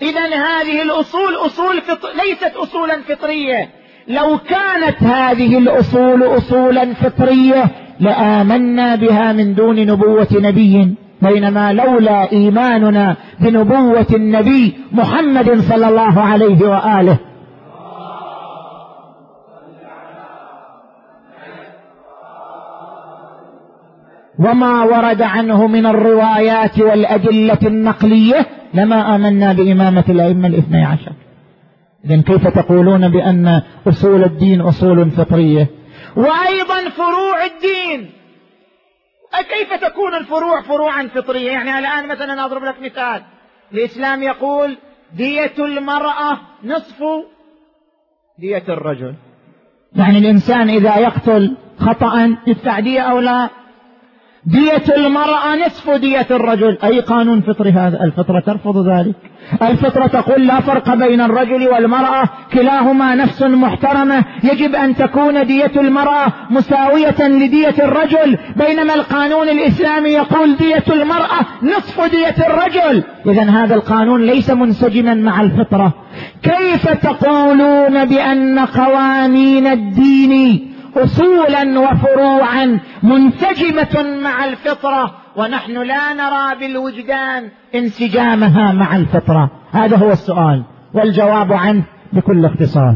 اذا 0.03 0.21
هذه 0.21 0.83
الأصول 0.83 1.35
أصول 1.47 1.81
فطر 1.81 2.09
ليست 2.09 2.57
اصولا 2.57 3.03
فطرية. 3.09 3.69
لو 4.09 4.39
كانت 4.39 5.03
هذه 5.03 5.59
الأصول 5.59 6.23
اصولا 6.23 6.95
فطرية 6.95 7.71
لآمنا 8.01 8.95
بها 8.95 9.33
من 9.33 9.55
دون 9.55 9.87
نبوة 9.87 10.29
نبي. 10.33 10.95
بينما 11.23 11.73
لولا 11.73 12.33
إيماننا 12.33 13.17
بنبوة 13.41 14.07
النبي 14.15 14.75
محمد 14.93 15.61
صلى 15.61 15.89
الله 15.89 16.21
عليه 16.21 16.69
وآله. 16.69 17.19
وما 24.39 24.83
ورد 24.83 25.23
عنه 25.23 25.67
من 25.67 25.87
الروايات 25.87 26.79
والأدلة 26.79 27.59
النقلية 27.63 28.47
لما 28.75 29.15
آمنا 29.15 29.53
بإمامة 29.53 30.05
الأئمة 30.09 30.49
الاثني 30.49 30.85
عشر. 30.85 31.13
إذن 32.05 32.23
كيف 32.23 32.49
تقولون 32.49 33.09
بأن 33.09 33.63
أصول 33.89 34.25
الدين 34.25 34.61
أصول 34.61 35.11
فطرية؟ 35.11 35.67
وأيضا 36.17 36.91
فروع 36.97 37.45
الدين. 37.45 38.11
كيف 39.37 39.85
تكون 39.85 40.15
الفروع 40.15 40.63
فروعا 40.63 41.09
فطرية؟ 41.15 41.51
يعني 41.51 41.79
الآن 41.79 42.09
مثلا 42.09 42.45
أضرب 42.45 42.65
لك 42.65 42.83
مثال. 42.83 43.23
الإسلام 43.73 44.23
يقول 44.23 44.77
دية 45.17 45.55
المرأة 45.59 46.39
نصف 46.65 47.05
دية 48.39 48.65
الرجل. 48.69 49.15
يعني 49.95 50.19
الإنسان 50.19 50.69
إذا 50.69 50.99
يقتل 50.99 51.57
خطأ 51.79 52.37
يدفع 52.47 52.81
دية 52.81 53.01
أو 53.01 53.21
لا؟ 53.21 53.49
دية 54.47 54.97
المرأة 54.97 55.67
نصف 55.67 55.91
دية 55.91 56.27
الرجل. 56.31 56.79
أي 56.85 57.01
قانون 57.01 57.41
فطري 57.41 57.71
هذا؟ 57.71 58.05
الفطرة 58.05 58.41
ترفض 58.41 58.89
ذلك. 58.89 59.15
الفطرة 59.63 60.07
تقول 60.07 60.47
لا 60.47 60.61
فرق 60.61 60.95
بين 60.95 61.21
الرجل 61.21 61.69
والمرأة. 61.69 62.29
كلاهما 62.53 63.15
نفس 63.15 63.43
محترمة. 63.43 64.25
يجب 64.45 64.75
أن 64.75 64.97
تكون 64.97 65.47
دية 65.47 65.73
المرأة 65.77 66.33
مساوية 66.51 67.29
لدية 67.29 67.75
الرجل. 67.79 68.39
بينما 68.57 68.95
القانون 68.95 69.49
الإسلامي 69.49 70.09
يقول 70.09 70.57
دية 70.57 70.85
المرأة 70.89 71.41
نصف 71.63 72.11
دية 72.11 72.47
الرجل. 72.47 73.03
إذا 73.27 73.51
هذا 73.51 73.75
القانون 73.75 74.23
ليس 74.23 74.51
منسجما 74.51 75.15
مع 75.15 75.41
الفطرة. 75.41 75.93
كيف 76.43 76.89
تقولون 76.89 78.05
بأن 78.05 78.59
قوانين 78.59 79.67
الدين 79.67 80.66
اصولا 80.99 81.81
وفروعا 81.81 82.81
منسجمة 83.03 84.21
مع 84.23 84.45
الفطرة 84.45 85.15
ونحن 85.37 85.73
لا 85.73 86.13
نرى 86.13 86.61
بالوجدان 86.61 87.49
انسجامها 87.75 88.73
مع 88.73 88.97
الفطرة. 88.97 89.51
هذا 89.71 89.97
هو 89.97 90.11
السؤال 90.11 90.65
والجواب 90.95 91.53
عنه 91.53 91.85
بكل 92.13 92.45
اختصار. 92.45 92.95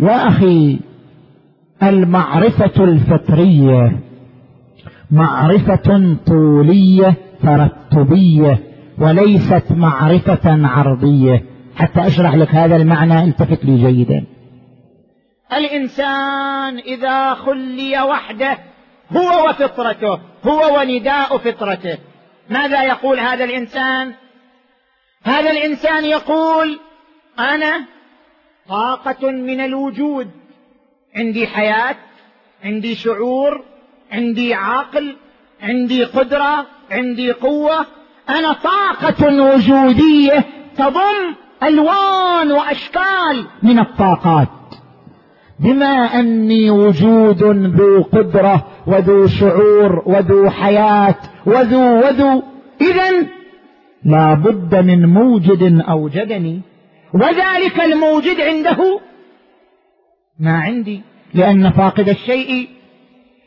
يا 0.00 0.28
أخي 0.28 0.80
المعرفة 1.82 2.84
الفطرية 2.84 4.00
معرفة 5.10 6.16
طولية 6.26 7.16
ترتبية 7.42 8.58
وليست 8.98 9.72
معرفة 9.72 10.66
عرضية. 10.66 11.44
حتى 11.76 12.06
أشرح 12.06 12.34
لك 12.34 12.54
هذا 12.54 12.76
المعنى 12.76 13.24
التفت 13.24 13.64
لي 13.64 13.76
جيدا. 13.76 14.33
الإنسان 15.52 16.78
إذا 16.78 17.34
خلي 17.34 18.02
وحده 18.02 18.58
هو 19.10 19.48
وفطرته 19.48 20.20
هو 20.44 20.78
ونداء 20.78 21.38
فطرته. 21.38 21.98
ماذا 22.50 22.82
يقول 22.82 23.20
هذا 23.20 23.44
الإنسان؟ 23.44 24.14
هذا 25.24 25.50
الإنسان 25.50 26.04
يقول 26.04 26.80
أنا 27.38 27.84
طاقة 28.68 29.30
من 29.30 29.60
الوجود 29.60 30.30
عندي 31.16 31.46
حياة 31.46 31.96
عندي 32.64 32.94
شعور 32.94 33.64
عندي 34.12 34.54
عقل 34.54 35.16
عندي 35.62 36.04
قدرة 36.04 36.66
عندي 36.90 37.32
قوة. 37.32 37.86
أنا 38.28 38.52
طاقة 38.52 39.42
وجودية 39.42 40.44
تضم 40.76 41.34
ألوان 41.62 42.52
وأشكال 42.52 43.46
من 43.62 43.78
الطاقات. 43.78 44.48
بما 45.64 46.20
أني 46.20 46.70
وجود 46.70 47.42
ذو 47.76 48.02
قدرة 48.02 48.66
وذو 48.86 49.26
شعور 49.26 50.02
وذو 50.06 50.50
حياة 50.50 51.16
وذو 51.46 51.80
وذو 51.80 52.42
اذا 52.80 53.26
لا 54.04 54.34
بد 54.34 54.74
من 54.74 55.06
موجد 55.06 55.82
أوجدني 55.88 56.60
وذلك 57.14 57.80
الموجد 57.80 58.40
عنده 58.40 59.00
ما 60.40 60.58
عندي 60.58 61.00
لأن 61.34 61.70
فاقد 61.70 62.08
الشيء 62.08 62.68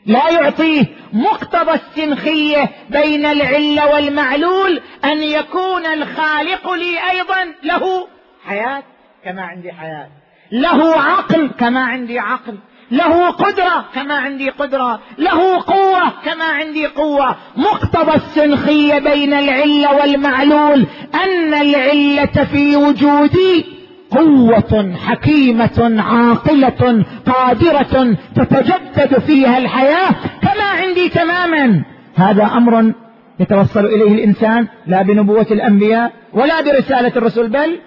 لا 0.06 0.30
يعطيه 0.30 0.84
مقتضى 1.12 1.72
السنخية 1.72 2.70
بين 2.90 3.26
العله 3.26 3.94
والمعلول 3.94 4.80
أن 5.04 5.22
يكون 5.22 5.86
الخالق 5.86 6.72
لي 6.72 7.10
أيضا 7.10 7.54
له 7.62 8.08
حياة 8.44 8.82
كما 9.24 9.42
عندي 9.42 9.72
حياة. 9.72 10.08
له 10.52 11.00
عقل 11.00 11.50
كما 11.58 11.80
عندي 11.80 12.18
عقل 12.18 12.54
له 12.90 13.30
قدرة 13.30 13.84
كما 13.94 14.14
عندي 14.14 14.50
قدرة 14.50 15.00
له 15.18 15.62
قوة 15.62 16.12
كما 16.24 16.44
عندي 16.44 16.86
قوة. 16.86 17.36
مقتضى 17.56 18.14
السنخية 18.14 18.98
بين 18.98 19.32
العلة 19.32 19.96
والمعلول 19.96 20.86
أن 21.14 21.54
العلة 21.54 22.44
في 22.52 22.76
وجودي 22.76 23.64
قوة 24.10 24.96
حكيمة 25.06 26.02
عاقلة 26.08 27.04
قادرة 27.26 28.16
تتجدد 28.36 29.18
فيها 29.18 29.58
الحياة 29.58 30.10
كما 30.42 30.64
عندي 30.64 31.08
تماما. 31.08 31.82
هذا 32.16 32.44
أمر 32.44 32.92
يتوصل 33.40 33.84
إليه 33.86 34.14
الإنسان 34.14 34.66
لا 34.86 35.02
بنبوة 35.02 35.46
الأنبياء 35.50 36.12
ولا 36.32 36.60
برسالة 36.60 37.12
الرسل 37.16 37.48
بل 37.48 37.78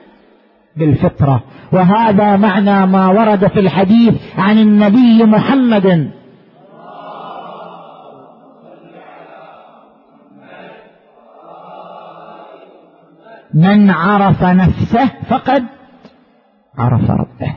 بالفطرة. 0.76 1.44
وهذا 1.72 2.38
معنى 2.38 2.86
ما 2.86 3.08
ورد 3.08 3.48
في 3.48 3.60
الحديث 3.60 4.14
عن 4.38 4.58
النبي 4.58 5.24
محمد. 5.24 6.12
من 13.54 13.90
عرف 13.90 14.44
نفسه 14.44 15.10
فقد 15.30 15.66
عرف 16.78 17.10
ربه. 17.10 17.56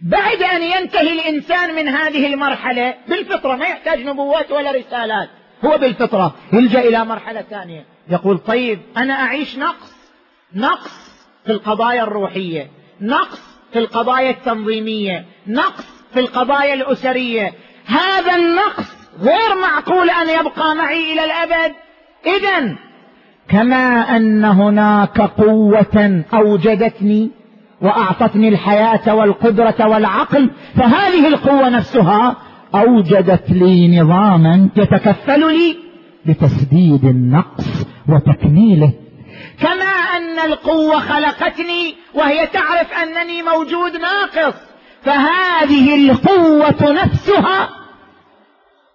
بعد 0.00 0.42
أن 0.42 0.62
ينتهي 0.62 1.12
الإنسان 1.12 1.74
من 1.74 1.88
هذه 1.88 2.34
المرحلة 2.34 2.94
بالفطرة 3.08 3.56
ما 3.56 3.66
يحتاج 3.66 4.06
نبوات 4.06 4.52
ولا 4.52 4.70
رسالات. 4.70 5.28
هو 5.64 5.78
بالفطرة 5.78 6.34
يلجأ 6.52 6.80
إلى 6.80 7.04
مرحلة 7.04 7.42
ثانية. 7.42 7.84
يقول 8.10 8.38
طيب 8.38 8.78
أنا 8.96 9.14
أعيش 9.14 9.58
نقص 9.58 10.12
نقص 10.54 11.07
في 11.48 11.54
القضايا 11.54 12.02
الروحية 12.02 12.66
نقص 13.00 13.40
في 13.72 13.78
القضايا 13.78 14.30
التنظيمية 14.30 15.24
نقص 15.46 15.84
في 16.12 16.20
القضايا 16.20 16.74
الأسرية. 16.74 17.52
هذا 17.86 18.36
النقص 18.36 18.96
غير 19.20 19.60
معقول 19.62 20.10
أن 20.10 20.40
يبقى 20.40 20.74
معي 20.74 21.12
إلى 21.12 21.24
الأبد. 21.24 21.74
اذا 22.26 22.76
كما 23.48 24.16
أن 24.16 24.44
هناك 24.44 25.20
قوة 25.20 26.24
أوجدتني 26.34 27.30
وأعطتني 27.82 28.48
الحياة 28.48 29.14
والقدرة 29.14 29.88
والعقل 29.88 30.50
فهذه 30.76 31.28
القوة 31.28 31.68
نفسها 31.68 32.36
أوجدت 32.74 33.50
لي 33.50 34.00
نظاما 34.00 34.68
يتكفل 34.76 35.40
لي 35.40 35.76
بتسديد 36.26 37.04
النقص 37.04 37.86
وتكميله. 38.08 38.92
كما 39.60 39.97
أن 40.18 40.38
القوة 40.38 41.00
خلقتني 41.00 41.94
وهي 42.14 42.46
تعرف 42.46 42.92
أنني 42.92 43.42
موجود 43.42 43.96
ناقص 43.96 44.54
فهذه 45.02 46.10
القوة 46.10 46.92
نفسها 46.92 47.68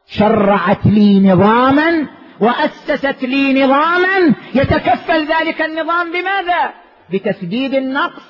شرعت 0.07 0.85
لي 0.85 1.19
نظاما 1.19 2.07
وأسست 2.39 3.23
لي 3.23 3.63
نظاما. 3.63 4.35
يتكفل 4.55 5.27
ذلك 5.27 5.61
النظام 5.61 6.11
بماذا؟ 6.11 6.73
بتسديد 7.13 7.73
النقص 7.73 8.23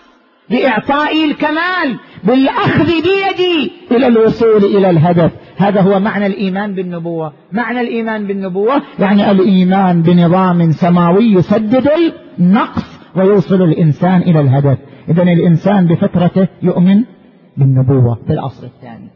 باعطائي 0.50 1.26
الكمال 1.26 2.00
بالأخذ 2.24 2.86
بيدي 2.86 3.72
إلى 3.92 4.08
الوصول 4.08 4.64
إلى 4.64 4.90
الهدف. 4.90 5.32
هذا 5.58 5.82
هو 5.82 6.00
معنى 6.00 6.26
الإيمان 6.26 6.74
بالنبوة. 6.76 7.34
معنى 7.52 7.82
الإيمان 7.82 8.28
بالنبوة 8.28 8.82
يعني 9.00 9.32
الإيمان 9.32 10.02
بنظام 10.02 10.72
سماوي 10.72 11.26
يسدد 11.26 11.90
النقص 12.40 13.00
ويوصل 13.16 13.62
الإنسان 13.62 14.22
إلى 14.22 14.40
الهدف. 14.40 14.78
اذا 15.10 15.24
الإنسان 15.24 15.88
بفطرته 15.88 16.48
يؤمن 16.62 17.04
بالنبوة 17.58 18.16
في 18.28 18.34
الأصل 18.34 18.66
الثاني. 18.66 19.10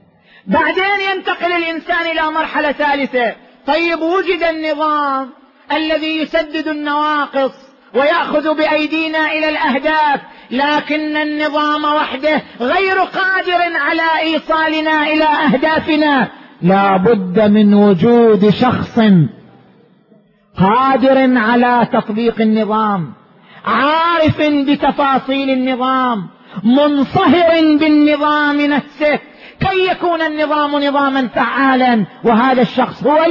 بعدين 0.47 0.99
ينتقل 1.15 1.51
الإنسان 1.51 2.01
إلى 2.11 2.31
مرحلة 2.35 2.71
ثالثة. 2.71 3.35
طيب 3.67 3.99
وجد 3.99 4.43
النظام 4.43 5.27
الذي 5.71 6.21
يسدد 6.21 6.67
النواقص 6.67 7.53
ويأخذ 7.95 8.57
بأيدينا 8.57 9.31
إلى 9.31 9.49
الأهداف. 9.49 10.21
لكن 10.51 11.17
النظام 11.17 11.83
وحده 11.83 12.41
غير 12.61 12.99
قادر 12.99 13.77
على 13.77 14.19
إيصالنا 14.21 15.03
إلى 15.03 15.23
أهدافنا. 15.23 16.27
لا 16.61 16.97
بد 16.97 17.39
من 17.39 17.73
وجود 17.73 18.49
شخص 18.49 18.99
قادر 20.57 21.37
على 21.37 21.87
تطبيق 21.93 22.41
النظام 22.41 23.13
عارف 23.65 24.41
بتفاصيل 24.41 25.49
النظام 25.49 26.27
منصهر 26.63 27.77
بالنظام 27.77 28.61
نفسه. 28.61 29.19
كي 29.59 29.91
يكون 29.91 30.21
النظام 30.21 30.83
نظاما 30.83 31.27
فعالا 31.27 32.05
وهذا 32.23 32.61
الشخص 32.61 33.03
هو 33.03 33.25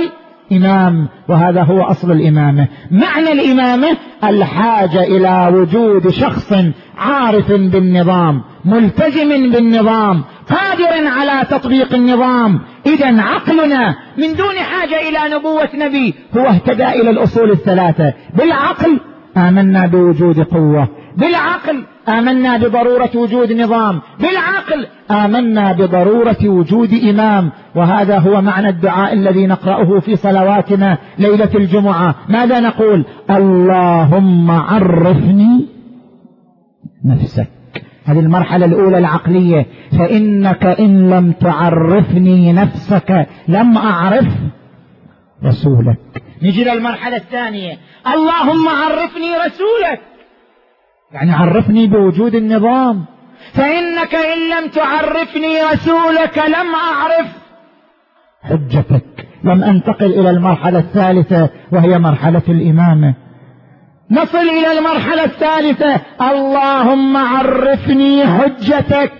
إمام 0.52 1.08
وهذا 1.28 1.62
هو 1.62 1.82
أصل 1.82 2.12
الإمامة. 2.12 2.68
معنى 2.90 3.32
الإمامة 3.32 3.96
الحاجة 4.24 5.02
إلى 5.02 5.50
وجود 5.54 6.08
شخص 6.08 6.54
عارف 6.98 7.52
بالنظام 7.52 8.42
ملتزم 8.64 9.52
بالنظام 9.52 10.24
قادر 10.50 11.06
على 11.06 11.46
تطبيق 11.50 11.94
النظام. 11.94 12.60
إذا 12.86 13.22
عقلنا 13.22 13.96
من 14.18 14.34
دون 14.34 14.58
حاجة 14.58 15.08
إلى 15.08 15.36
نبوة 15.36 15.68
نبي 15.74 16.14
هو 16.36 16.46
اهتدى 16.46 16.84
إلى 16.84 17.10
الأصول 17.10 17.50
الثلاثة. 17.50 18.14
بالعقل 18.34 19.00
آمنا 19.36 19.86
بوجود 19.86 20.40
قوة. 20.40 20.88
بالعقل 21.16 21.84
آمنا 22.08 22.56
بضرورة 22.56 23.10
وجود 23.14 23.52
نظام. 23.52 24.00
بالعقل 24.20 24.86
آمنا 25.10 25.72
بضرورة 25.72 26.38
وجود 26.44 26.94
إمام. 26.94 27.52
وهذا 27.74 28.18
هو 28.18 28.40
معنى 28.42 28.68
الدعاء 28.68 29.12
الذي 29.12 29.46
نقرأه 29.46 30.00
في 30.00 30.16
صلواتنا 30.16 30.98
ليلة 31.18 31.50
الجمعة. 31.54 32.14
ماذا 32.28 32.60
نقول؟ 32.60 33.04
اللهم 33.30 34.50
عرفني 34.50 35.66
نفسك. 37.04 37.48
هذه 38.04 38.20
المرحلة 38.20 38.66
الأولى 38.66 38.98
العقلية. 38.98 39.66
فإنك 39.98 40.66
إن 40.66 41.10
لم 41.10 41.32
تعرفني 41.32 42.52
نفسك 42.52 43.26
لم 43.48 43.76
أعرف 43.78 44.28
رسولك. 45.44 45.98
نجي 46.42 46.64
للمرحلة 46.64 47.16
الثانية. 47.16 47.78
اللهم 48.14 48.68
عرفني 48.68 49.30
رسولك. 49.46 50.00
يعني 51.16 51.32
عرفني 51.32 51.86
بوجود 51.86 52.34
النظام. 52.34 53.04
فإنك 53.52 54.14
إن 54.14 54.38
لم 54.50 54.70
تعرفني 54.70 55.62
رسولك 55.72 56.38
لم 56.38 56.74
أعرف. 56.74 57.26
حجتك 58.42 59.28
لم 59.44 59.64
أنتقل 59.64 60.06
إلى 60.06 60.30
المرحلة 60.30 60.78
الثالثة 60.78 61.50
وهي 61.72 61.98
مرحلة 61.98 62.42
الإمامة. 62.48 63.14
نصل 64.10 64.38
إلى 64.38 64.78
المرحلة 64.78 65.24
الثالثة. 65.24 66.00
اللهم 66.20 67.16
عرفني 67.16 68.26
حجتك. 68.26 69.12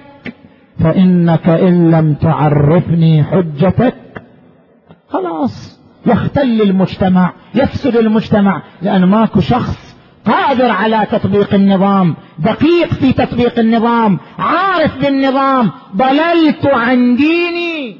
فإنك 0.80 1.48
إن 1.48 1.90
لم 1.90 2.14
تعرفني 2.14 3.24
حجتك. 3.24 3.94
خلاص 5.08 5.80
يختل 6.06 6.62
المجتمع 6.62 7.32
يفسد 7.54 7.96
المجتمع 7.96 8.62
لأن 8.82 9.04
ماكو 9.04 9.40
شخص 9.40 9.85
قادر 10.26 10.70
على 10.70 11.06
تطبيق 11.10 11.54
النظام 11.54 12.16
دقيق 12.38 12.94
في 12.94 13.12
تطبيق 13.12 13.58
النظام 13.58 14.18
عارف 14.38 14.98
بالنظام 14.98 15.70
ضللت 15.96 16.66
عن 16.66 17.16
ديني. 17.16 17.96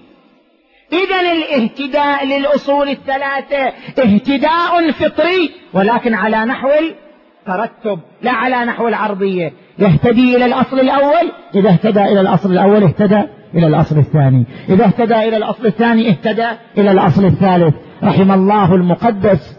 إذا 0.93 1.33
الاهتداء 1.33 2.27
للأصول 2.27 2.89
الثلاثة 2.89 3.73
اهتداء 3.99 4.91
فطري 4.91 5.51
ولكن 5.75 6.15
على 6.15 6.45
نحو 6.45 6.69
الترتب 6.69 8.01
لا 8.23 8.33
على 8.33 8.65
نحو 8.65 8.89
العرضية. 8.89 9.53
يهتدي 9.79 10.37
إلى 10.37 10.45
الأصل 10.45 10.81
الأول 10.81 11.33
إذا 11.55 11.71
اهتدى 11.71 12.01
إلى 12.01 12.21
الأصل 12.21 12.53
الأول 12.53 12.83
اهتدى 12.83 13.23
إلى 13.55 13.67
الأصل 13.67 13.99
الثاني. 13.99 14.45
إذا 14.69 14.85
اهتدى 14.85 15.15
إلى 15.15 15.37
الأصل 15.37 15.67
الثاني 15.67 16.11
اهتدى 16.11 16.49
إلى 16.79 16.91
الأصل 16.91 17.25
الثالث. 17.25 17.75
رحم 18.05 18.33
الله 18.33 18.75
المقدس 18.75 19.57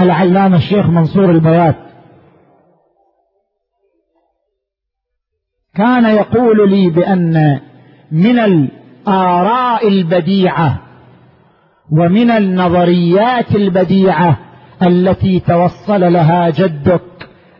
العلامة 0.00 0.56
الشيخ 0.56 0.86
منصور 0.86 1.30
البيات. 1.30 1.76
كان 5.76 6.04
يقول 6.04 6.70
لي 6.70 6.90
بأن 6.90 7.60
من 8.12 8.38
الآراء 8.38 9.88
البديعة 9.88 10.78
ومن 11.92 12.30
النظريات 12.30 13.56
البديعة 13.56 14.38
التي 14.82 15.40
توصل 15.40 16.12
لها 16.12 16.50
جدك 16.50 17.02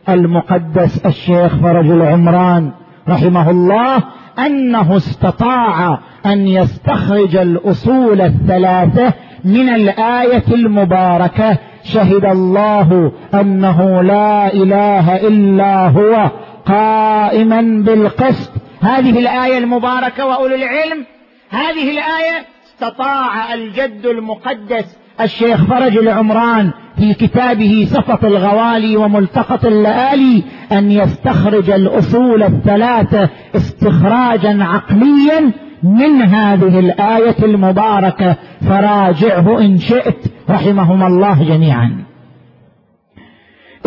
المقدس 0.09 1.07
الشيخ 1.07 1.57
فرج 1.57 1.91
العمران 1.91 2.73
رحمه 3.09 3.51
الله 3.51 4.03
أنه 4.39 4.97
استطاع 4.97 5.99
أن 6.27 6.47
يستخرج 6.47 7.37
الأصول 7.37 8.21
الثلاثة 8.21 9.13
من 9.45 9.69
الآية 9.69 10.45
المباركة 10.55 11.59
شهد 11.83 12.25
الله 12.25 13.13
أنه 13.35 14.03
لا 14.03 14.53
إله 14.53 15.17
إلا 15.17 15.89
هو 15.89 16.31
قائما 16.67 17.61
بالقسط. 17.61 18.51
هذه 18.81 19.19
الآية 19.19 19.59
المباركة 19.59 20.27
وأولو 20.27 20.55
العلم. 20.55 21.05
هذه 21.51 21.91
الآية 21.91 22.47
استطاع 22.67 23.55
الجد 23.55 24.07
المقدس 24.07 24.97
الشيخ 25.21 25.65
فرج 25.65 25.99
العمران 25.99 26.71
في 26.97 27.15
كتابه 27.15 27.87
سفط 27.91 28.25
الغوالي 28.25 28.97
وملتقط 28.97 29.65
اللآلي 29.65 30.43
أن 30.73 30.91
يستخرج 30.91 31.71
الأصول 31.71 32.43
الثلاثة 32.43 33.29
استخراجا 33.57 34.65
عقليا 34.65 35.53
من 35.83 36.23
هذه 36.23 36.79
الآية 36.79 37.37
المباركة. 37.43 38.37
فراجعه 38.69 39.61
إن 39.61 39.79
شئت. 39.79 40.33
رحمهم 40.51 41.03
الله 41.03 41.45
جميعا. 41.45 42.12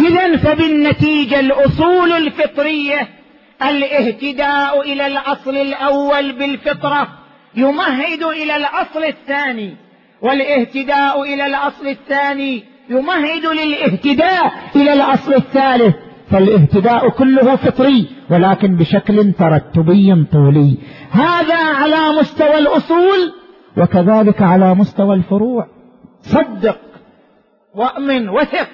إذا 0.08 0.38
فبالنتيجة 0.38 1.40
الأصول 1.40 2.12
الفطرية 2.12 3.08
الاهتداء 3.62 4.82
إلى 4.82 5.08
الأصل 5.08 5.58
الأول 5.58 6.32
بالفطرة 6.32 7.08
يمهد 7.56 8.24
إلى 8.24 8.56
الأصل 8.56 9.04
الثاني 9.04 9.76
والاهتداء 10.22 11.22
إلى 11.22 11.46
الأصل 11.46 11.88
الثاني 11.88 12.64
يمهد 12.90 13.46
للاهتداء 13.46 14.54
إلى 14.76 14.94
الأصل 14.94 15.34
الثالث 15.34 15.96
فالاهتداء 16.32 17.10
كله 17.10 17.56
فطري 17.56 18.08
ولكن 18.30 18.76
بشكل 18.76 19.34
ترتبي 19.34 20.26
طولي. 20.32 20.78
هذا 21.12 21.58
على 21.58 22.20
مستوى 22.20 22.58
الأصول 22.58 23.34
وكذلك 23.78 24.42
على 24.42 24.76
مستوى 24.76 25.16
الفروع. 25.16 25.68
صدق 26.22 26.80
وأمن 27.76 28.30
وثق. 28.30 28.70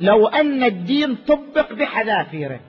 لو 0.00 0.26
أن 0.26 0.62
الدين 0.62 1.14
طبق 1.28 1.72
بحذافيره. 1.72 2.60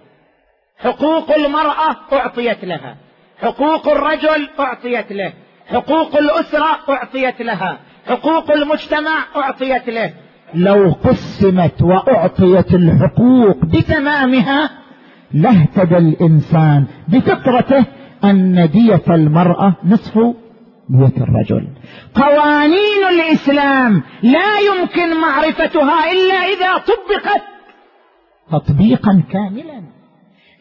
حقوق 0.78 1.32
المرأة 1.32 1.96
أعطيت 2.14 2.66
لها. 2.66 2.96
حقوق 3.42 3.90
الرجل 3.90 4.50
أعطيت 4.60 5.12
له. 5.12 5.34
حقوق 5.68 6.18
الأسرة 6.18 6.80
أعطيت 6.90 7.42
لها. 7.42 7.78
حقوق 8.08 8.52
المجتمع 8.52 9.26
أعطيت 9.36 9.90
له. 9.90 10.14
لو 10.54 10.96
قسمت 11.04 11.82
وأعطيت 11.82 12.74
الحقوق 12.74 13.66
بتمامها 13.66 14.70
لاهتدى 15.34 15.98
الإنسان 15.98 16.86
بفطرته 17.08 17.86
أن 18.24 18.70
دية 18.70 19.04
المرأة 19.10 19.76
نصف 19.86 20.20
دية 20.90 21.24
الرجل. 21.24 21.68
قوانين 22.16 23.04
الإسلام 23.10 24.04
لا 24.24 24.60
يمكن 24.60 25.22
معرفتها 25.22 26.12
إلا 26.12 26.34
إذا 26.34 26.78
طبقت 26.78 27.44
تطبيقا 28.52 29.24
كاملا. 29.32 29.84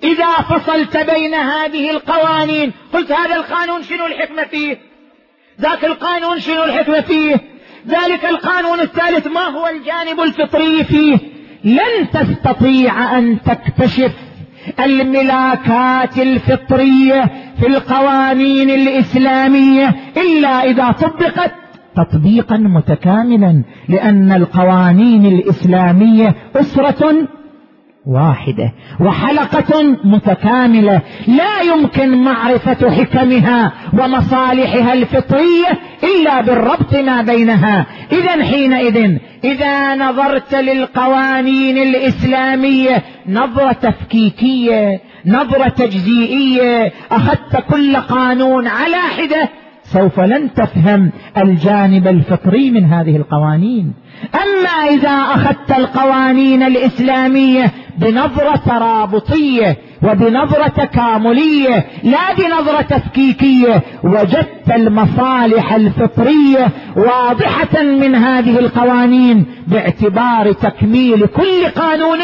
إذا 0.05 0.33
فصلت 0.33 0.97
بين 0.97 1.35
هذه 1.35 1.91
القوانين 1.91 2.73
قلت 2.93 3.13
هذا 3.13 3.37
القانون 3.37 3.83
شنو 3.83 4.07
الحكمة 4.07 4.45
فيه؟ 4.45 4.79
ذاك 5.61 5.85
القانون 5.85 6.41
شنو 6.41 6.65
الحكمة 6.65 7.01
فيه؟ 7.01 7.37
ذلك 7.87 8.25
القانون 8.25 8.81
الثالث 8.81 9.27
ما 9.27 9.41
هو 9.41 9.67
الجانب 9.67 10.21
الفطري 10.21 10.85
فيه؟ 10.85 11.19
لن 11.65 12.11
تستطيع 12.13 13.19
أن 13.19 13.39
تكتشف 13.43 14.13
الملاكات 14.81 16.19
الفطرية 16.19 17.31
في 17.61 17.67
القوانين 17.67 18.71
الإسلامية 18.71 19.95
إلا 20.17 20.49
إذا 20.71 20.91
طبقت 20.91 21.53
تطبيقا 21.97 22.57
متكاملا 22.57 23.63
لأن 23.89 24.33
القوانين 24.33 25.27
الإسلامية 25.27 26.35
أسرة 26.57 27.29
واحدة 28.07 28.73
وحلقة 29.01 29.83
متكاملة 30.05 31.01
لا 31.27 31.61
يمكن 31.61 32.25
معرفة 32.25 32.91
حكمها 32.91 33.73
ومصالحها 33.93 34.93
الفطرية 34.93 35.69
إلا 36.05 36.41
بالربط 36.41 36.95
ما 36.95 37.23
بينها. 37.23 37.87
إذا 38.13 38.45
حينئذ 38.45 39.19
إذا 39.45 39.95
نظرت 39.95 40.55
للقوانين 40.55 41.79
الإسلامية 41.79 43.03
نظرة 43.29 43.73
تفكيكية 43.73 45.01
نظرة 45.27 45.69
تجزئية 45.69 46.93
أخذت 47.11 47.65
كل 47.71 47.97
قانون 47.97 48.67
على 48.67 48.97
حدة 48.97 49.49
سوف 49.85 50.21
لن 50.21 50.55
تفهم 50.55 51.11
الجانب 51.37 52.09
الفطري 52.09 52.71
من 52.71 52.85
هذه 52.85 53.17
القوانين. 53.17 53.93
أما 54.35 54.89
إذا 54.89 55.11
أخذت 55.11 55.73
القوانين 55.79 56.63
الإسلامية 56.63 57.71
بنظرة 57.99 58.57
ترابطية 58.57 59.77
وبنظرة 60.03 60.69
تكاملية 60.69 61.87
لا 62.03 62.35
بنظرة 62.39 62.81
تفكيكية. 62.81 63.83
وجدت 64.05 64.71
المصالح 64.75 65.73
الفطرية 65.73 66.69
واضحة 66.97 67.83
من 67.83 68.15
هذه 68.15 68.59
القوانين 68.59 69.47
باعتبار 69.67 70.53
تكميل 70.53 71.27
كل 71.27 71.67
قانون 71.77 72.19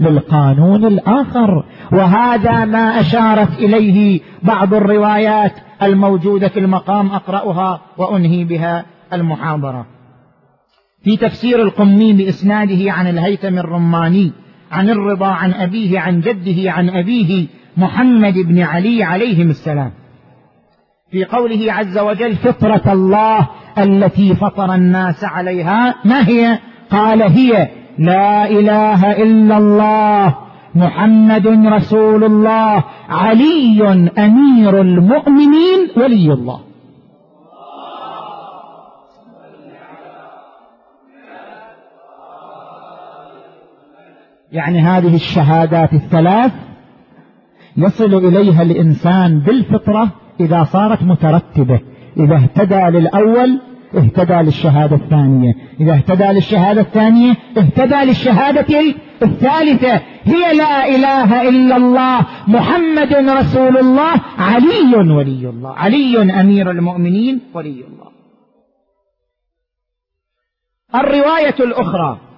للقانون 0.00 0.84
الآخر. 0.84 1.64
وهذا 1.92 2.64
ما 2.64 3.00
أشارت 3.00 3.58
إليه 3.58 4.20
بعض 4.42 4.74
الروايات 4.74 5.52
الموجودة 5.82 6.48
في 6.48 6.60
المقام 6.60 7.10
أقرأها 7.10 7.80
وأنهي 7.98 8.44
بها 8.44 8.84
المحاضرة. 9.12 9.86
في 11.04 11.16
تفسير 11.16 11.62
القمي 11.62 12.12
بإسناده 12.12 12.92
عن 12.92 13.06
الهيثم 13.06 13.58
الرماني 13.58 14.32
عن 14.74 14.90
الرضا 14.90 15.26
عن 15.26 15.52
أبيه 15.52 16.00
عن 16.00 16.20
جده 16.20 16.70
عن 16.72 16.90
أبيه 16.90 17.46
محمد 17.76 18.34
بن 18.34 18.60
علي 18.60 19.02
عليهم 19.02 19.50
السلام. 19.50 19.92
في 21.10 21.24
قوله 21.24 21.72
عز 21.72 21.98
وجل 21.98 22.36
فطرة 22.36 22.92
الله 22.92 23.48
التي 23.78 24.34
فطر 24.34 24.74
الناس 24.74 25.24
عليها 25.24 25.94
ما 26.04 26.28
هي؟ 26.28 26.58
قال 26.90 27.22
هي 27.22 27.68
لا 27.98 28.50
إله 28.50 29.12
إلا 29.22 29.58
الله 29.58 30.34
محمد 30.74 31.46
رسول 31.46 32.24
الله 32.24 32.84
علي 33.08 34.10
أمير 34.18 34.80
المؤمنين 34.80 35.80
ولي 35.96 36.32
الله. 36.32 36.60
يعني 44.54 44.80
هذه 44.80 45.14
الشهادات 45.14 45.92
الثلاث 45.92 46.52
يصل 47.76 48.14
إليها 48.14 48.62
الإنسان 48.62 49.38
بالفطرة 49.38 50.08
إذا 50.40 50.64
صارت 50.64 51.02
مترتبة. 51.02 51.80
إذا 52.16 52.34
اهتدى 52.34 52.98
للأول 52.98 53.60
اهتدى 53.94 54.34
للشهادة 54.34 54.96
الثانية. 54.96 55.52
إذا 55.80 55.92
اهتدى 55.92 56.24
للشهادة 56.24 56.80
الثانية 56.80 57.36
اهتدى 57.58 57.94
للشهادة 57.94 58.94
الثالثة. 59.22 60.00
هي 60.24 60.56
لا 60.56 60.88
إله 60.88 61.48
إلا 61.48 61.76
الله. 61.76 62.26
محمد 62.48 63.14
رسول 63.14 63.78
الله. 63.78 64.20
علي 64.38 64.96
ولي 64.96 65.48
الله. 65.48 65.72
علي 65.74 66.40
أمير 66.40 66.70
المؤمنين 66.70 67.40
ولي 67.54 67.70
الله. 67.70 68.10
الرواية 70.94 71.56
الأخرى 71.60 72.33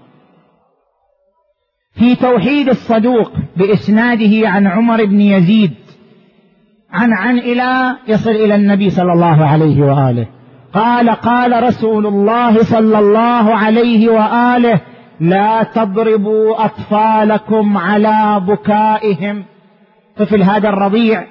في 1.96 2.14
توحيد 2.14 2.68
الصدوق 2.68 3.32
بإسناده 3.56 4.48
عن 4.48 4.66
عمر 4.66 5.04
بن 5.04 5.20
يزيد 5.20 5.74
عن 6.92 7.12
عن 7.12 7.38
إلى 7.38 7.96
يصل 8.08 8.30
إلى 8.30 8.54
النبي 8.54 8.90
صلى 8.90 9.12
الله 9.12 9.44
عليه 9.44 9.82
وآله. 9.82 10.26
قال 10.72 11.10
قال 11.10 11.62
رسول 11.62 12.06
الله 12.06 12.62
صلى 12.62 12.98
الله 12.98 13.56
عليه 13.56 14.08
وآله 14.08 14.80
لا 15.20 15.62
تضربوا 15.62 16.64
أطفالكم 16.64 17.76
على 17.78 18.40
بكائهم. 18.48 19.44
طفل 20.16 20.42
هذا 20.42 20.68
الرضيع 20.68 21.24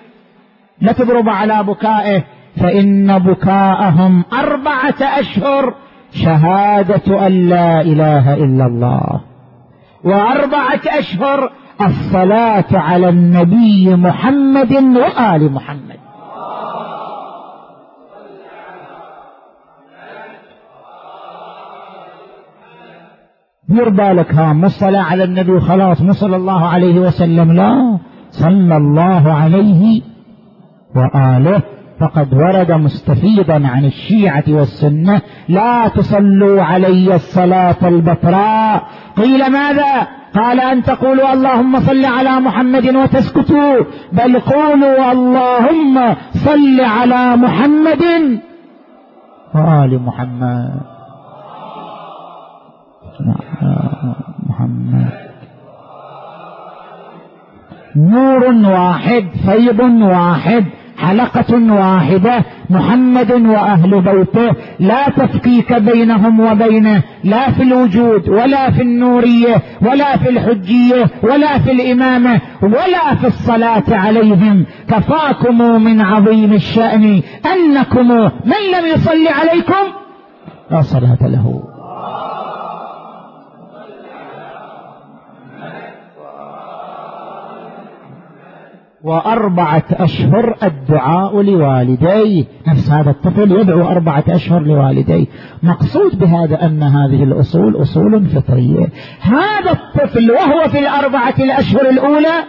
لا 0.82 0.92
تضرب 0.92 1.30
على 1.30 1.64
بكائه 1.64 2.24
فإن 2.56 3.20
بكاءهم 3.20 4.24
أربعة 4.34 5.20
أشهر 5.20 5.74
شهادة 6.12 7.28
أن 7.28 7.50
لا 7.50 7.82
إله 7.82 8.34
إلا 8.34 8.66
الله. 8.66 9.35
وأربعة 10.06 10.82
أشهر 10.88 11.52
الصلاة 11.82 12.66
على 12.72 13.10
النبي 13.10 13.96
محمد 13.96 14.74
وآل 14.74 15.52
محمد. 15.52 16.00
دير 23.70 23.90
بالك 23.90 24.34
ها 24.34 24.54
مو 24.54 24.66
الصلاة 24.66 25.02
على 25.02 25.24
النبي 25.24 25.60
خلاص 25.60 26.02
مو 26.02 26.14
صلى 26.14 26.36
الله 26.36 26.66
عليه 26.68 27.00
وسلم 27.00 27.52
لا. 27.52 27.98
صلى 28.32 28.78
الله 28.78 29.34
عليه 29.34 30.02
وآله 30.96 31.62
فقد 32.00 32.34
ورد 32.34 32.72
مستفيضا 32.72 33.54
عن 33.54 33.86
الشيعة 33.86 34.44
والسنة 34.48 35.22
لا 35.50 35.88
تصلوا 35.88 36.64
علي 36.64 37.16
الصلاة 37.16 37.88
البتراء 37.88 38.84
قيل 39.16 39.52
ماذا؟ 39.52 40.08
قال 40.36 40.60
أن 40.60 40.84
تقولوا 40.84 41.34
اللهم 41.34 41.80
صل 41.80 42.06
على 42.06 42.40
محمد 42.40 42.96
وتسكتوا 42.96 43.84
بل 44.12 44.40
قولوا 44.40 45.12
اللهم 45.12 46.16
صل 46.34 46.82
على 46.82 47.36
محمد 47.36 48.04
وآل 49.56 50.02
محمد 50.02 50.82
محمد. 54.50 55.12
نور 57.96 58.72
واحد 58.72 59.26
فيض 59.46 59.80
واحد. 60.02 60.66
حلقة 60.98 61.74
واحدة. 61.74 62.46
محمد 62.70 63.32
وأهل 63.32 64.02
بيته. 64.02 64.52
لا 64.80 65.10
تفكيك 65.10 65.74
بينهم 65.74 66.40
وبينه 66.40 67.02
لا 67.24 67.52
في 67.52 67.64
الوجود 67.64 68.30
ولا 68.30 68.72
في 68.72 68.82
النورية 68.82 69.62
ولا 69.82 70.18
في 70.18 70.30
الحجية 70.30 71.10
ولا 71.24 71.60
في 71.60 71.72
الإمامة 71.72 72.42
ولا 72.64 73.16
في 73.16 73.28
الصلاة 73.28 73.84
عليهم. 73.90 74.66
كفاكم 74.88 75.84
من 75.84 76.02
عظيم 76.02 76.54
الشأن. 76.54 77.22
أنكم 77.54 78.08
من 78.46 78.62
لم 78.74 78.86
يصلي 78.94 79.30
عليكم 79.30 79.86
لا 80.72 80.82
صلاة 80.82 81.18
له. 81.22 81.75
وأربعة 89.06 89.84
أشهر 89.92 90.56
الدعاء 90.64 91.42
لوالديه. 91.42 92.46
نفس 92.68 92.90
هذا 92.90 93.10
الطفل 93.10 93.52
يدعو 93.52 93.88
أربعة 93.88 94.24
أشهر 94.30 94.62
لوالديه. 94.64 95.26
مقصود 95.64 96.20
بهذا 96.20 96.66
أن 96.66 96.84
هذه 96.84 97.24
الأصول 97.24 97.82
أصول 97.82 98.26
فطرية. 98.26 98.88
هذا 99.22 99.72
الطفل 99.72 100.32
وهو 100.32 100.70
في 100.70 100.80
الأربعة 100.80 101.36
الأشهر 101.40 101.90
الأولى 101.90 102.44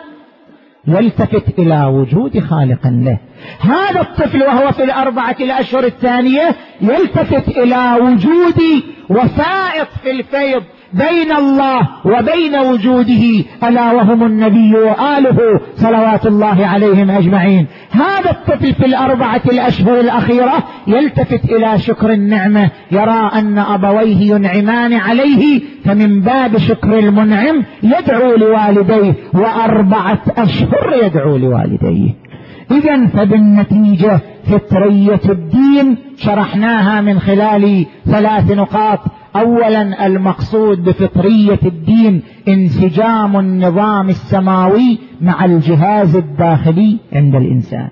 يلتفت 0.89 1.59
إلى 1.59 1.85
وجود 1.85 2.39
خالق 2.39 2.87
له. 2.87 3.19
هذا 3.61 4.01
الطفل 4.01 4.43
وهو 4.43 4.73
في 4.73 4.85
الأربعة 4.85 5.37
الأشهر 5.41 5.85
الثانية 5.85 6.57
يلتفت 6.81 7.49
إلى 7.49 7.97
وجود 8.03 8.63
وسائط 9.11 9.89
في 10.03 10.11
الفيض. 10.11 10.63
بين 10.93 11.33
الله 11.33 11.89
وبين 12.05 12.57
وجوده 12.57 13.45
ألا 13.65 13.93
وهم 13.93 14.23
النبي 14.27 14.75
وآله 14.75 15.61
صلوات 15.75 16.27
الله 16.27 16.67
عليهم 16.67 17.11
أجمعين. 17.11 17.67
هذا 17.91 18.31
الطفل 18.31 18.75
في 18.75 18.87
الأربعة 18.87 19.41
الأشهر 19.53 20.01
الأخيرة 20.01 20.65
يلتفت 20.87 21.45
إلى 21.45 21.79
شكر 21.79 22.13
النعمة. 22.13 22.71
يرى 22.93 23.31
أن 23.35 23.59
أبويه 23.59 24.35
ينعمان 24.35 24.93
عليه 24.93 25.61
فمن 25.85 26.21
باب 26.21 26.59
شكر 26.59 26.99
المنعم 26.99 27.63
يدعو 27.83 28.37
لوالديه 28.37 29.15
وأربعة 29.35 30.23
أشهر 30.39 30.95
يدعو 31.03 31.37
لوالديه. 31.37 32.26
اذا 32.71 33.07
فبالنتيجة 33.07 34.21
فطريه 34.45 35.21
الدين 35.29 35.97
شرحناها 36.17 37.01
من 37.01 37.19
خلال 37.19 37.87
ثلاث 38.07 38.51
نقاط. 38.51 39.01
اولا 39.37 40.07
المقصود 40.07 40.85
بفطرية 40.85 41.59
الدين 41.65 42.23
انسجام 42.49 43.37
النظام 43.37 44.09
السماوي 44.09 44.99
مع 45.21 45.45
الجهاز 45.45 46.17
الداخلي 46.17 46.97
عند 47.13 47.35
الإنسان. 47.35 47.89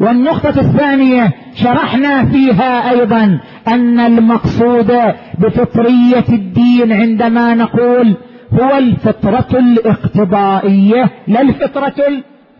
والنقطة 0.00 0.60
الثانية 0.60 1.32
شرحنا 1.54 2.24
فيها 2.24 2.90
أيضا 2.90 3.40
أن 3.68 4.00
المقصود 4.00 4.92
بفطرية 5.38 6.24
الدين 6.28 6.92
عندما 6.92 7.54
نقول 7.54 8.14
هو 8.52 8.78
الفطرة 8.78 9.58
الاقتضائية 9.58 11.10
لا 11.28 11.40
الفطرة 11.40 11.94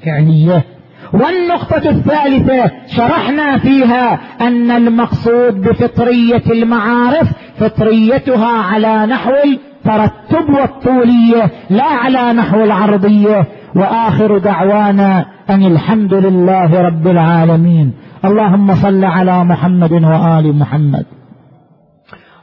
الفعلية. 0.02 0.64
والنقطة 1.12 1.90
الثالثة 1.90 2.70
شرحنا 2.86 3.58
فيها 3.58 4.18
أن 4.40 4.70
المقصود 4.70 5.60
بفطرية 5.60 6.42
المعارف 6.50 7.32
فطريتها 7.56 8.58
على 8.58 9.06
نحو 9.06 9.32
الترتب 9.44 10.54
والطولية 10.54 11.50
لا 11.70 11.84
على 11.84 12.32
نحو 12.32 12.64
العرضية. 12.64 13.46
وآخر 13.74 14.38
دعوانا 14.38 15.26
أن 15.50 15.62
الحمد 15.66 16.14
لله 16.14 16.80
رب 16.80 17.06
العالمين. 17.06 17.92
اللهم 18.24 18.74
صل 18.74 19.04
على 19.04 19.44
محمد 19.44 19.92
وآل 19.92 20.58
محمد. 20.58 21.06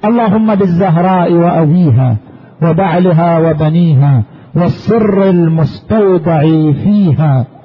اللهم 0.05 0.55
بالزهراء 0.55 1.33
وأبيها 1.33 2.17
وبعلها 2.61 3.39
وبنيها 3.39 4.23
والسر 4.55 5.29
المستودع 5.29 6.41
فيها. 6.83 7.58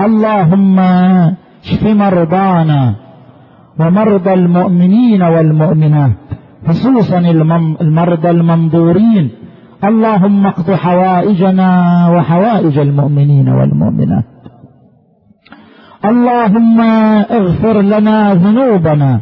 اللهم 0.00 0.78
اشف 0.78 1.82
مرضانا 1.86 2.94
ومرضى 3.80 4.32
المؤمنين 4.34 5.22
والمؤمنات 5.22 6.16
خصوصا 6.68 7.18
المرضى 7.80 8.30
المنظورين. 8.30 9.30
اللهم 9.84 10.46
اقض 10.46 10.70
حوائجنا 10.70 11.70
وحوائج 12.08 12.78
المؤمنين 12.78 13.48
والمؤمنات. 13.48 14.24
اللهم 16.04 16.80
اغفر 17.30 17.80
لنا 17.80 18.34
ذنوبنا 18.34 19.20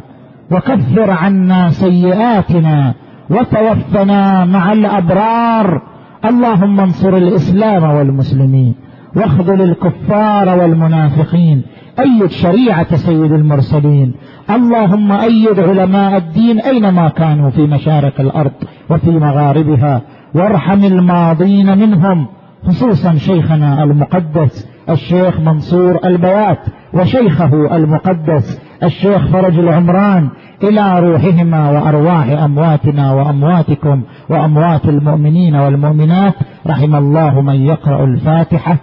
وكفر 0.51 1.11
عنا 1.11 1.69
سيئاتنا 1.69 2.93
وتوفنا 3.29 4.45
مع 4.45 4.73
الأبرار. 4.73 5.81
اللهم 6.25 6.79
انصر 6.79 7.17
الإسلام 7.17 7.83
والمسلمين. 7.83 8.84
واخذل 9.15 9.61
الكفار 9.61 10.59
والمنافقين. 10.59 11.61
أيد 11.99 12.31
شريعة 12.31 12.95
سيد 12.95 13.31
المرسلين. 13.31 14.13
اللهم 14.49 15.11
أيد 15.11 15.59
علماء 15.59 16.17
الدين 16.17 16.59
أينما 16.59 17.09
كانوا 17.09 17.49
في 17.49 17.61
مشارق 17.61 18.21
الأرض 18.21 18.51
وفي 18.89 19.11
مغاربها. 19.11 20.01
وارحم 20.35 20.83
الماضين 20.83 21.77
منهم. 21.77 22.27
خصوصا 22.67 23.15
شيخنا 23.15 23.83
المقدس 23.83 24.67
الشيخ 24.89 25.39
منصور 25.39 25.99
البيات 26.05 26.59
وشيخه 26.93 27.75
المقدس 27.75 28.61
الشيخ 28.83 29.27
فرج 29.27 29.59
العمران 29.59 30.29
إلى 30.63 30.99
روحهما 30.99 31.69
وأرواح 31.69 32.29
أمواتنا 32.29 33.13
وأمواتكم 33.13 34.01
وأموات 34.29 34.85
المؤمنين 34.85 35.55
والمؤمنات. 35.55 36.33
رحم 36.67 36.95
الله 36.95 37.41
من 37.41 37.55
يقرأ 37.55 38.03
الفاتحة. 38.03 38.77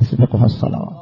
تسبقها 0.00 0.44
الصلوات 0.44 0.99